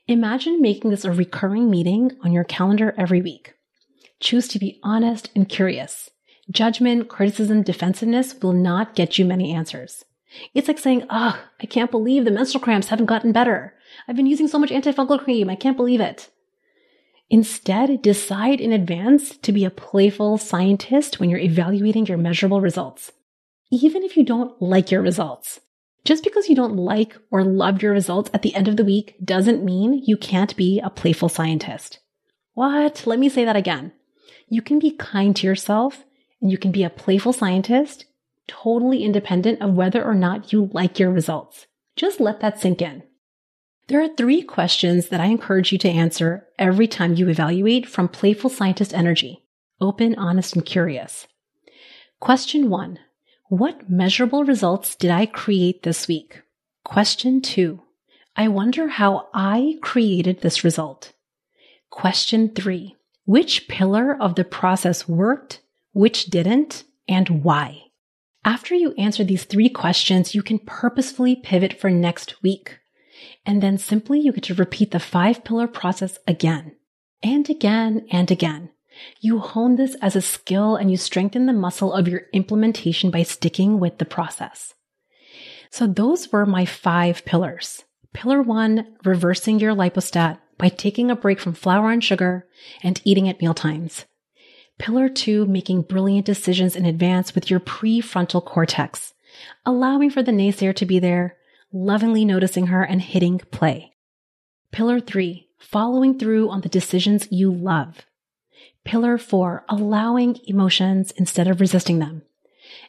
Imagine 0.07 0.61
making 0.61 0.91
this 0.91 1.05
a 1.05 1.13
recurring 1.13 1.71
meeting 1.71 2.13
on 2.23 2.33
your 2.33 2.45
calendar 2.45 2.95
every 2.97 3.21
week. 3.21 3.55
Choose 4.21 4.47
to 4.49 4.59
be 4.59 4.79
honest 4.83 5.31
and 5.35 5.49
curious. 5.49 6.11
Judgment, 6.51 7.09
criticism, 7.09 7.63
defensiveness 7.63 8.35
will 8.41 8.53
not 8.53 8.95
get 8.95 9.19
you 9.19 9.25
many 9.25 9.55
answers. 9.55 10.05
It's 10.55 10.69
like 10.69 10.79
saying, 10.79 11.05
ugh, 11.11 11.37
I 11.61 11.67
can't 11.67 11.91
believe 11.91 12.25
the 12.25 12.31
menstrual 12.31 12.63
cramps 12.63 12.89
haven't 12.89 13.07
gotten 13.07 13.33
better. 13.33 13.75
I've 14.07 14.17
been 14.17 14.27
using 14.27 14.49
so 14.49 14.59
much 14.59 14.71
antifungal 14.71 15.23
cream. 15.23 15.51
I 15.51 15.57
can't 15.57 15.77
believe 15.77 16.01
it. 16.01 16.31
Instead, 17.33 18.03
decide 18.03 18.61
in 18.61 18.73
advance 18.73 19.39
to 19.39 19.53
be 19.53 19.65
a 19.65 19.71
playful 19.71 20.37
scientist 20.37 21.19
when 21.19 21.31
you're 21.31 21.39
evaluating 21.39 22.05
your 22.05 22.19
measurable 22.19 22.61
results, 22.61 23.11
even 23.71 24.03
if 24.03 24.19
you 24.19 24.23
don't 24.23 24.61
like 24.61 24.91
your 24.91 25.01
results. 25.01 25.59
Just 26.05 26.25
because 26.25 26.51
you 26.51 26.55
don't 26.55 26.77
like 26.77 27.17
or 27.31 27.43
love 27.43 27.81
your 27.81 27.93
results 27.93 28.31
at 28.35 28.43
the 28.43 28.55
end 28.55 28.69
of 28.69 28.77
the 28.77 28.85
week 28.85 29.17
doesn't 29.25 29.65
mean 29.65 30.03
you 30.05 30.19
can't 30.19 30.55
be 30.57 30.79
a 30.79 30.91
playful 30.91 31.31
scientist. 31.31 32.01
What? 32.53 33.07
Let 33.07 33.19
me 33.19 33.31
say 33.31 33.47
that 33.47 33.57
again. 33.57 33.93
You 34.51 34.61
can 34.61 34.79
be 34.79 34.91
kind 34.91 35.35
to 35.37 35.47
yourself 35.47 36.05
and 36.43 36.51
you 36.51 36.59
can 36.59 36.71
be 36.71 36.85
a 36.85 36.91
playful 36.91 37.33
scientist, 37.33 38.05
totally 38.47 39.03
independent 39.05 39.63
of 39.63 39.73
whether 39.73 40.05
or 40.05 40.15
not 40.15 40.53
you 40.53 40.69
like 40.75 40.99
your 40.99 41.11
results. 41.11 41.67
Just 41.97 42.21
let 42.21 42.41
that 42.41 42.61
sink 42.61 42.83
in. 42.83 43.05
There 43.89 44.03
are 44.03 44.15
three 44.17 44.43
questions 44.43 45.09
that 45.09 45.21
I 45.21 45.27
encourage 45.27 45.73
you 45.73 45.79
to 45.79 45.89
answer 45.89 46.47
every 46.59 46.87
time 46.87 47.15
you 47.15 47.29
evaluate 47.29 47.89
from 47.89 48.09
Playful 48.09 48.51
Scientist 48.51 48.95
Energy 48.95 49.43
open, 49.83 50.15
honest, 50.15 50.55
and 50.55 50.65
curious. 50.65 51.27
Question 52.21 52.71
one 52.71 52.99
What 53.49 53.91
measurable 53.91 54.45
results 54.45 54.95
did 54.95 55.11
I 55.11 55.27
create 55.27 55.83
this 55.83 56.07
week? 56.07 56.43
Question 56.85 57.43
two 57.43 57.83
I 58.37 58.49
wonder 58.49 58.89
how 58.89 59.29
I 59.35 59.79
created 59.83 60.41
this 60.41 60.65
result. 60.65 61.13
Question 61.91 62.55
three 62.55 62.95
Which 63.25 63.69
pillar 63.69 64.17
of 64.19 64.37
the 64.37 64.45
process 64.45 65.09
worked, 65.09 65.61
which 65.93 66.27
didn't, 66.27 66.85
and 67.09 67.43
why? 67.43 67.83
After 68.45 68.75
you 68.75 68.95
answer 68.95 69.25
these 69.25 69.45
three 69.45 69.69
questions, 69.69 70.35
you 70.35 70.43
can 70.43 70.59
purposefully 70.61 71.37
pivot 71.37 71.79
for 71.79 71.91
next 71.91 72.43
week. 72.43 72.79
And 73.45 73.63
then 73.63 73.79
simply 73.79 74.21
you 74.21 74.33
get 74.33 74.45
to 74.45 74.55
repeat 74.55 74.91
the 74.91 75.01
five 75.01 75.45
pillar 75.45 75.67
process 75.67 76.19
again 76.27 76.77
and 77.23 77.49
again 77.49 78.07
and 78.11 78.31
again. 78.31 78.71
You 79.21 79.39
hone 79.39 79.77
this 79.77 79.97
as 80.03 80.17
a 80.17 80.23
skill 80.23 80.77
and 80.77 80.91
you 80.91 80.97
strengthen 80.97 81.47
the 81.47 81.53
muscle 81.53 81.93
of 81.93 82.09
your 82.09 82.23
implementation 82.33 83.11
by 83.11 83.23
sticking 83.23 83.81
with 83.81 83.99
the 83.99 84.05
process. 84.05 84.75
So 85.71 85.87
those 85.87 86.31
were 86.31 86.45
my 86.45 86.67
five 86.67 87.25
pillars. 87.25 87.85
Pillar 88.13 88.43
one, 88.43 88.95
reversing 89.05 89.59
your 89.59 89.75
lipostat 89.75 90.39
by 90.59 90.69
taking 90.69 91.11
a 91.11 91.17
break 91.17 91.41
from 91.41 91.55
flour 91.55 91.91
and 91.91 92.05
sugar 92.05 92.47
and 92.83 93.01
eating 93.05 93.29
at 93.29 93.41
mealtimes. 93.41 94.05
Pillar 94.79 95.09
two, 95.09 95.47
making 95.47 95.83
brilliant 95.83 96.27
decisions 96.27 96.77
in 96.77 96.85
advance 96.85 97.35
with 97.35 97.51
your 97.51 97.61
prefrontal 97.61 98.45
cortex, 98.45 99.15
allowing 99.65 100.11
for 100.11 100.23
the 100.23 100.33
naysayer 100.33 100.75
to 100.77 100.87
be 100.87 100.99
there, 100.99 101.37
lovingly 101.73 102.25
noticing 102.25 102.67
her 102.69 102.83
and 102.83 103.01
hitting 103.01 103.39
play. 103.51 103.93
Pillar 104.71 105.01
three, 105.01 105.49
following 105.59 106.19
through 106.19 106.51
on 106.51 106.61
the 106.61 106.69
decisions 106.69 107.29
you 107.31 107.53
love. 107.53 108.07
Pillar 108.85 109.19
four, 109.19 109.65
allowing 109.69 110.39
emotions 110.47 111.13
instead 111.13 111.49
of 111.49 111.61
resisting 111.61 111.99
them. 111.99 112.23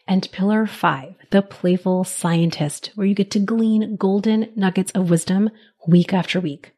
And 0.08 0.30
pillar 0.32 0.66
five, 0.66 1.16
the 1.30 1.42
playful 1.42 2.04
scientist, 2.04 2.92
where 2.96 3.08
you 3.08 3.16
get 3.16 3.32
to 3.32 3.40
glean 3.40 3.96
golden 3.96 4.52
nuggets 4.56 4.92
of 4.92 5.10
wisdom 5.10 5.50
week 5.88 6.14
after 6.14 6.40
week. 6.40 6.74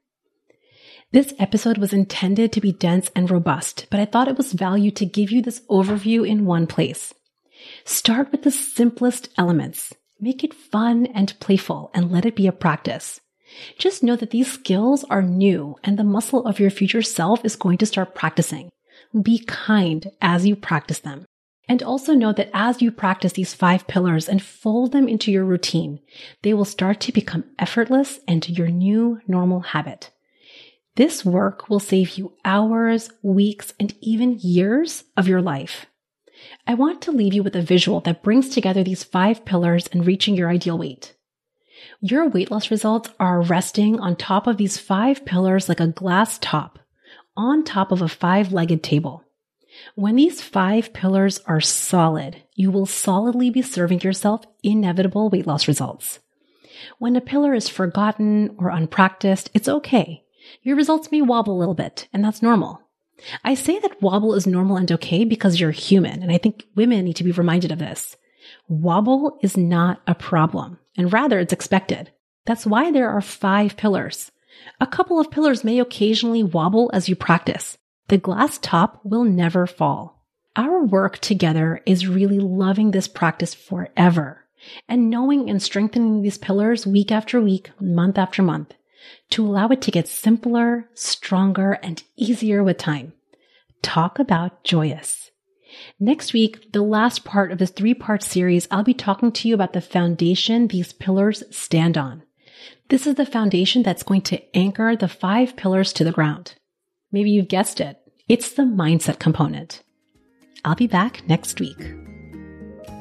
This 1.12 1.34
episode 1.40 1.78
was 1.78 1.94
intended 1.94 2.52
to 2.52 2.62
be 2.62 2.72
dense 2.72 3.10
and 3.16 3.30
robust, 3.32 3.88
but 3.90 4.00
I 4.00 4.06
thought 4.06 4.28
it 4.28 4.38
was 4.38 4.54
value 4.54 4.92
to 4.92 5.06
give 5.06 5.32
you 5.32 5.42
this 5.42 5.62
overview 5.70 6.28
in 6.28 6.46
one 6.46 6.68
place. 6.68 7.14
Start 7.86 8.32
with 8.32 8.44
the 8.44 8.52
simplest 8.52 9.30
elements 9.38 9.94
Make 10.20 10.44
it 10.44 10.54
fun 10.54 11.08
and 11.08 11.38
playful 11.40 11.92
and 11.94 12.12
let 12.12 12.26
it 12.26 12.36
be 12.36 12.48
a 12.48 12.52
practice. 12.52 13.20
Just 13.78 14.04
know 14.04 14.16
that 14.16 14.32
these 14.32 14.52
skills 14.52 15.04
are 15.06 15.22
new 15.22 15.76
and 15.84 15.98
the 15.98 16.04
muscle 16.04 16.46
of 16.46 16.60
your 16.60 16.70
future 16.70 17.02
self 17.02 17.44
is 17.44 17.56
going 17.56 17.78
to 17.80 17.86
start 17.86 18.16
practicing. 18.16 18.70
Be 19.22 19.40
kind 19.40 20.12
as 20.22 20.46
you 20.46 20.56
practice 20.56 21.00
them. 21.00 21.26
And 21.68 21.82
also 21.82 22.14
know 22.14 22.32
that 22.34 22.52
as 22.54 22.82
you 22.82 22.92
practice 22.92 23.34
these 23.34 23.54
five 23.54 23.88
pillars 23.88 24.30
and 24.30 24.42
fold 24.42 24.92
them 24.92 25.08
into 25.08 25.32
your 25.32 25.46
routine, 25.46 26.00
they 26.44 26.54
will 26.54 26.66
start 26.66 27.00
to 27.02 27.12
become 27.12 27.46
effortless 27.58 28.20
and 28.28 28.48
your 28.48 28.68
new 28.68 29.20
normal 29.28 29.62
habit. 29.62 30.12
This 30.96 31.26
work 31.26 31.68
will 31.70 31.80
save 31.80 32.18
you 32.18 32.34
hours, 32.46 33.10
weeks, 33.22 33.74
and 33.80 33.94
even 34.00 34.40
years 34.40 35.04
of 35.18 35.28
your 35.28 35.42
life. 35.42 35.88
I 36.68 36.74
want 36.74 37.02
to 37.04 37.12
leave 37.12 37.34
you 37.34 37.44
with 37.44 37.56
a 37.56 37.62
visual 37.62 38.00
that 38.02 38.24
brings 38.24 38.50
together 38.50 38.84
these 38.84 39.04
five 39.04 39.46
pillars 39.46 39.88
and 39.88 40.06
reaching 40.06 40.36
your 40.36 40.50
ideal 40.50 40.78
weight. 40.78 41.16
Your 42.02 42.28
weight 42.28 42.50
loss 42.50 42.72
results 42.72 43.10
are 43.20 43.42
resting 43.42 44.00
on 44.00 44.16
top 44.16 44.48
of 44.48 44.58
these 44.58 44.78
five 44.78 45.26
pillars 45.26 45.70
like 45.70 45.80
a 45.80 45.88
glass 45.88 46.40
top, 46.40 46.80
on 47.38 47.64
top 47.64 47.92
of 47.92 48.02
a 48.02 48.08
five 48.08 48.52
legged 48.52 48.82
table. 48.82 49.24
When 49.94 50.16
these 50.16 50.42
five 50.42 50.92
pillars 50.94 51.40
are 51.46 51.62
solid, 51.62 52.42
you 52.56 52.72
will 52.72 52.86
solidly 52.86 53.50
be 53.50 53.62
serving 53.62 54.02
yourself 54.02 54.44
inevitable 54.64 55.30
weight 55.30 55.46
loss 55.46 55.68
results. 55.68 56.20
When 56.98 57.16
a 57.16 57.22
pillar 57.22 57.54
is 57.54 57.70
forgotten 57.70 58.56
or 58.58 58.70
unpracticed, 58.70 59.52
it's 59.54 59.68
okay. 59.68 60.24
Your 60.64 60.76
results 60.76 61.12
may 61.12 61.22
wobble 61.22 61.56
a 61.56 61.60
little 61.60 61.74
bit, 61.74 62.08
and 62.12 62.24
that's 62.24 62.42
normal. 62.42 62.82
I 63.44 63.54
say 63.54 63.80
that 63.80 64.02
wobble 64.02 64.34
is 64.34 64.46
normal 64.46 64.78
and 64.78 64.92
okay 64.92 65.24
because 65.24 65.60
you're 65.60 65.72
human. 65.72 66.22
And 66.22 66.32
I 66.32 66.38
think 66.38 66.66
women 66.76 67.06
need 67.06 67.16
to 67.18 67.24
be 67.24 67.32
reminded 67.32 67.72
of 67.72 67.80
this. 67.80 68.18
Wobble 68.68 69.38
is 69.42 69.58
not 69.58 70.02
a 70.06 70.16
problem, 70.16 70.80
and 70.98 71.12
rather 71.12 71.40
it's 71.40 71.54
expected. 71.54 72.12
That's 72.46 72.66
why 72.66 72.92
there 72.92 73.10
are 73.10 73.22
five 73.22 73.78
pillars. 73.78 74.32
A 74.80 74.88
couple 74.88 75.20
of 75.20 75.32
pillars 75.32 75.64
may 75.64 75.80
occasionally 75.80 76.44
wobble 76.44 76.92
as 76.94 77.10
you 77.10 77.16
practice. 77.16 77.78
The 78.08 78.18
glass 78.18 78.60
top 78.60 79.02
will 79.04 79.24
never 79.24 79.66
fall. 79.66 80.24
Our 80.56 80.84
work 80.84 81.18
together 81.20 81.82
is 81.86 82.08
really 82.08 82.40
loving 82.40 82.92
this 82.92 83.08
practice 83.08 83.54
forever 83.54 84.46
and 84.88 85.10
knowing 85.10 85.50
and 85.50 85.62
strengthening 85.62 86.22
these 86.22 86.38
pillars 86.38 86.88
week 86.88 87.12
after 87.12 87.42
week, 87.42 87.72
month 87.80 88.18
after 88.18 88.42
month 88.42 88.74
to 89.32 89.46
allow 89.46 89.68
it 89.70 89.82
to 89.84 89.92
get 89.92 90.08
simpler, 90.08 90.90
stronger, 90.94 91.74
and 91.84 92.04
easier 92.16 92.64
with 92.64 92.78
time. 92.78 93.14
Talk 93.82 94.20
about 94.20 94.64
joyous. 94.64 95.32
Next 96.00 96.34
week, 96.34 96.72
the 96.72 96.82
last 96.82 97.26
part 97.26 97.52
of 97.52 97.58
this 97.58 97.72
three 97.72 97.94
part 97.94 98.24
series, 98.24 98.68
I'll 98.72 98.84
be 98.84 98.94
talking 98.94 99.32
to 99.32 99.48
you 99.48 99.54
about 99.54 99.74
the 99.74 99.82
foundation 99.82 100.68
these 100.68 100.94
pillars 100.94 101.44
stand 101.52 101.98
on. 101.98 102.24
This 102.90 103.08
is 103.08 103.16
the 103.16 103.26
foundation 103.26 103.84
that's 103.84 104.04
going 104.04 104.22
to 104.24 104.42
anchor 104.56 104.96
the 104.96 105.08
five 105.08 105.56
pillars 105.56 105.92
to 105.94 106.04
the 106.04 106.12
ground. 106.12 106.56
Maybe 107.12 107.32
you've 107.32 107.48
guessed 107.48 107.80
it. 107.82 107.98
It's 108.28 108.52
the 108.54 108.64
mindset 108.64 109.20
component. 109.20 109.84
I'll 110.64 110.76
be 110.76 110.88
back 110.88 111.28
next 111.28 111.60
week. 111.60 112.05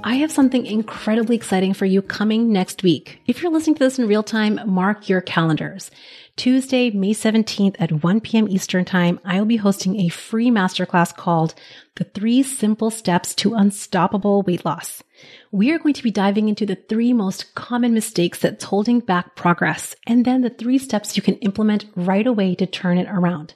I 0.07 0.17
have 0.17 0.31
something 0.31 0.67
incredibly 0.67 1.35
exciting 1.35 1.73
for 1.73 1.87
you 1.87 2.03
coming 2.03 2.53
next 2.53 2.83
week. 2.83 3.23
If 3.27 3.41
you're 3.41 3.51
listening 3.51 3.77
to 3.77 3.85
this 3.85 3.99
in 3.99 4.07
real 4.07 4.23
time, 4.23 4.61
mark 4.67 5.09
your 5.09 5.23
calendars. 5.23 5.91
Tuesday, 6.37 6.91
May 6.91 7.15
17th 7.15 7.77
at 7.79 8.05
1 8.05 8.21
p.m. 8.21 8.47
Eastern 8.47 8.85
Time, 8.85 9.19
I 9.25 9.39
will 9.39 9.47
be 9.47 9.57
hosting 9.57 9.99
a 9.99 10.11
free 10.11 10.51
masterclass 10.51 11.17
called 11.17 11.55
The 11.95 12.05
Three 12.05 12.43
Simple 12.43 12.91
Steps 12.91 13.35
to 13.37 13.55
Unstoppable 13.55 14.43
Weight 14.43 14.63
Loss. 14.67 15.03
We 15.51 15.73
are 15.73 15.79
going 15.79 15.95
to 15.95 16.03
be 16.03 16.11
diving 16.11 16.51
into 16.51 16.67
the 16.67 16.77
three 16.77 17.15
most 17.15 17.55
common 17.55 17.95
mistakes 17.95 18.41
that's 18.41 18.65
holding 18.65 19.01
back 19.01 19.37
progress, 19.37 19.97
and 20.07 20.27
then 20.27 20.43
the 20.43 20.51
three 20.51 20.77
steps 20.77 21.17
you 21.17 21.23
can 21.23 21.37
implement 21.37 21.87
right 21.97 22.27
away 22.27 22.55
to 22.57 22.67
turn 22.67 22.99
it 22.99 23.09
around. 23.09 23.55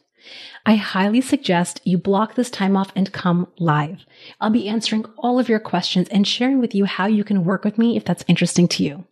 I 0.66 0.74
highly 0.76 1.20
suggest 1.20 1.80
you 1.84 1.98
block 1.98 2.34
this 2.34 2.50
time 2.50 2.76
off 2.76 2.92
and 2.94 3.12
come 3.12 3.48
live. 3.58 4.04
I'll 4.40 4.50
be 4.50 4.68
answering 4.68 5.04
all 5.18 5.38
of 5.38 5.48
your 5.48 5.60
questions 5.60 6.08
and 6.10 6.26
sharing 6.26 6.60
with 6.60 6.74
you 6.74 6.84
how 6.84 7.06
you 7.06 7.24
can 7.24 7.44
work 7.44 7.64
with 7.64 7.78
me 7.78 7.96
if 7.96 8.04
that's 8.04 8.24
interesting 8.28 8.68
to 8.68 8.84
you. 8.84 9.04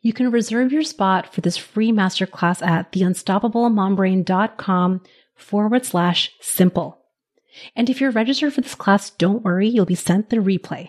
You 0.00 0.12
can 0.12 0.30
reserve 0.30 0.72
your 0.72 0.82
spot 0.82 1.32
for 1.32 1.40
this 1.40 1.56
free 1.56 1.92
masterclass 1.92 2.66
at 2.66 2.90
theunstoppablemombrain.com 2.92 5.00
forward 5.34 5.84
slash 5.84 6.30
simple. 6.40 6.98
And 7.76 7.90
if 7.90 8.00
you're 8.00 8.10
registered 8.10 8.52
for 8.52 8.60
this 8.60 8.74
class, 8.74 9.10
don't 9.10 9.44
worry, 9.44 9.68
you'll 9.68 9.86
be 9.86 9.94
sent 9.94 10.30
the 10.30 10.38
replay. 10.38 10.88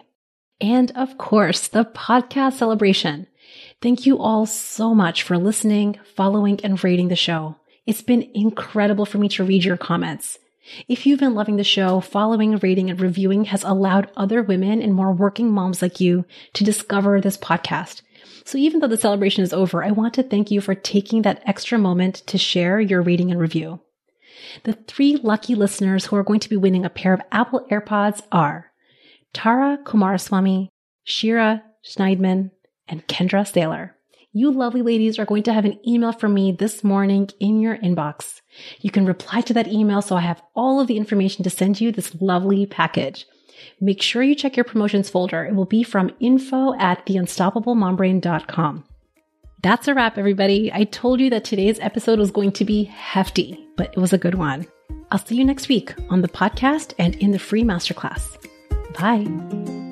And 0.60 0.92
of 0.96 1.18
course, 1.18 1.68
the 1.68 1.86
podcast 1.86 2.54
celebration. 2.54 3.28
Thank 3.82 4.06
you 4.06 4.20
all 4.20 4.46
so 4.46 4.96
much 4.96 5.24
for 5.24 5.38
listening, 5.38 6.00
following, 6.16 6.60
and 6.64 6.82
rating 6.84 7.10
the 7.10 7.16
show. 7.16 7.58
It's 7.86 8.02
been 8.02 8.30
incredible 8.34 9.06
for 9.06 9.18
me 9.18 9.28
to 9.30 9.44
read 9.44 9.66
your 9.66 9.78
comments. 9.78 10.40
If 10.88 11.06
you've 11.06 11.20
been 11.20 11.36
loving 11.36 11.58
the 11.58 11.64
show, 11.64 12.00
following, 12.00 12.56
rating, 12.58 12.90
and 12.90 13.00
reviewing 13.00 13.46
has 13.46 13.64
allowed 13.64 14.10
other 14.16 14.42
women 14.42 14.82
and 14.82 14.94
more 14.94 15.12
working 15.12 15.52
moms 15.52 15.82
like 15.82 16.00
you 16.00 16.24
to 16.54 16.64
discover 16.64 17.20
this 17.20 17.38
podcast. 17.38 18.02
So 18.46 18.58
even 18.58 18.80
though 18.80 18.88
the 18.88 18.98
celebration 18.98 19.44
is 19.44 19.52
over, 19.52 19.84
I 19.84 19.92
want 19.92 20.14
to 20.14 20.24
thank 20.24 20.52
you 20.52 20.62
for 20.62 20.76
taking 20.76 21.24
that 21.24 21.44
extra 21.46 21.78
moment 21.78 22.16
to 22.28 22.38
share 22.38 22.80
your 22.80 23.02
rating 23.02 23.32
and 23.32 23.40
review. 23.40 23.82
The 24.64 24.74
three 24.74 25.18
lucky 25.18 25.56
listeners 25.56 26.06
who 26.06 26.16
are 26.16 26.24
going 26.24 26.40
to 26.40 26.50
be 26.50 26.58
winning 26.58 26.86
a 26.86 26.90
pair 26.90 27.14
of 27.14 27.22
Apple 27.32 27.66
AirPods 27.70 28.22
are 28.32 28.72
Tara 29.34 29.78
Kumaraswamy, 29.84 30.70
Shira 31.04 31.64
Schneidman, 31.86 32.52
and 32.88 33.06
Kendra 33.08 33.44
Saylor. 33.44 33.92
You 34.34 34.52
lovely 34.52 34.82
ladies 34.82 35.20
are 35.20 35.26
going 35.26 35.44
to 35.44 35.54
have 35.54 35.64
an 35.64 35.80
email 35.88 36.12
from 36.12 36.34
me 36.34 36.52
this 36.52 36.84
morning 36.84 37.30
in 37.40 37.62
your 37.62 37.78
inbox. 37.78 38.42
You 38.82 38.92
can 38.92 39.06
reply 39.06 39.42
to 39.42 39.54
that 39.54 39.68
email 39.68 40.02
so 40.02 40.16
I 40.16 40.22
have 40.22 40.42
all 40.56 40.80
of 40.80 40.88
the 40.88 40.98
information 40.98 41.44
to 41.44 41.50
send 41.50 41.80
you 41.80 41.92
this 41.92 42.16
lovely 42.20 42.66
package. 42.66 43.28
Make 43.80 44.02
sure 44.02 44.24
you 44.24 44.36
check 44.36 44.58
your 44.58 44.64
promotions 44.64 45.10
folder. 45.10 45.46
It 45.46 45.56
will 45.56 45.66
be 45.66 45.84
from 45.84 46.12
info 46.20 46.74
at 46.80 47.06
theunstoppablemombrain.com. 47.06 48.84
That's 49.62 49.88
a 49.88 49.94
wrap, 49.94 50.18
everybody. 50.18 50.72
I 50.74 50.84
told 50.84 51.22
you 51.22 51.30
that 51.30 51.46
today's 51.46 51.80
episode 51.80 52.20
was 52.20 52.32
going 52.32 52.52
to 52.54 52.66
be 52.66 52.84
hefty, 52.84 53.66
but 53.78 53.94
it 53.94 54.00
was 54.00 54.12
a 54.12 54.18
good 54.18 54.36
one. 54.36 54.68
I'll 55.12 55.20
see 55.20 55.36
you 55.36 55.46
next 55.46 55.70
week 55.70 55.94
on 56.10 56.22
the 56.22 56.28
podcast 56.28 56.94
and 56.98 57.16
in 57.16 57.32
the 57.32 57.40
free 57.40 57.64
masterclass. 57.64 58.38
Bye. 59.00 59.83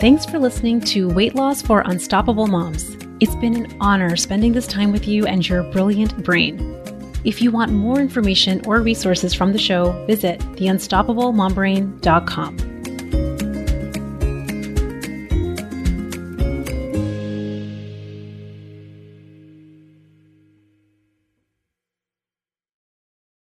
Thanks 0.00 0.24
for 0.24 0.38
listening 0.38 0.80
to 0.82 1.08
Weight 1.10 1.34
Loss 1.34 1.60
for 1.60 1.82
Unstoppable 1.82 2.46
Moms. 2.46 2.96
It's 3.20 3.34
been 3.34 3.54
an 3.54 3.76
honor 3.82 4.16
spending 4.16 4.54
this 4.54 4.66
time 4.66 4.92
with 4.92 5.06
you 5.06 5.26
and 5.26 5.46
your 5.46 5.62
brilliant 5.72 6.24
brain. 6.24 6.58
If 7.22 7.42
you 7.42 7.50
want 7.50 7.72
more 7.72 8.00
information 8.00 8.62
or 8.64 8.80
resources 8.80 9.34
from 9.34 9.52
the 9.52 9.58
show, 9.58 9.92
visit 10.06 10.40
theunstoppablemombrain.com. 10.56 12.69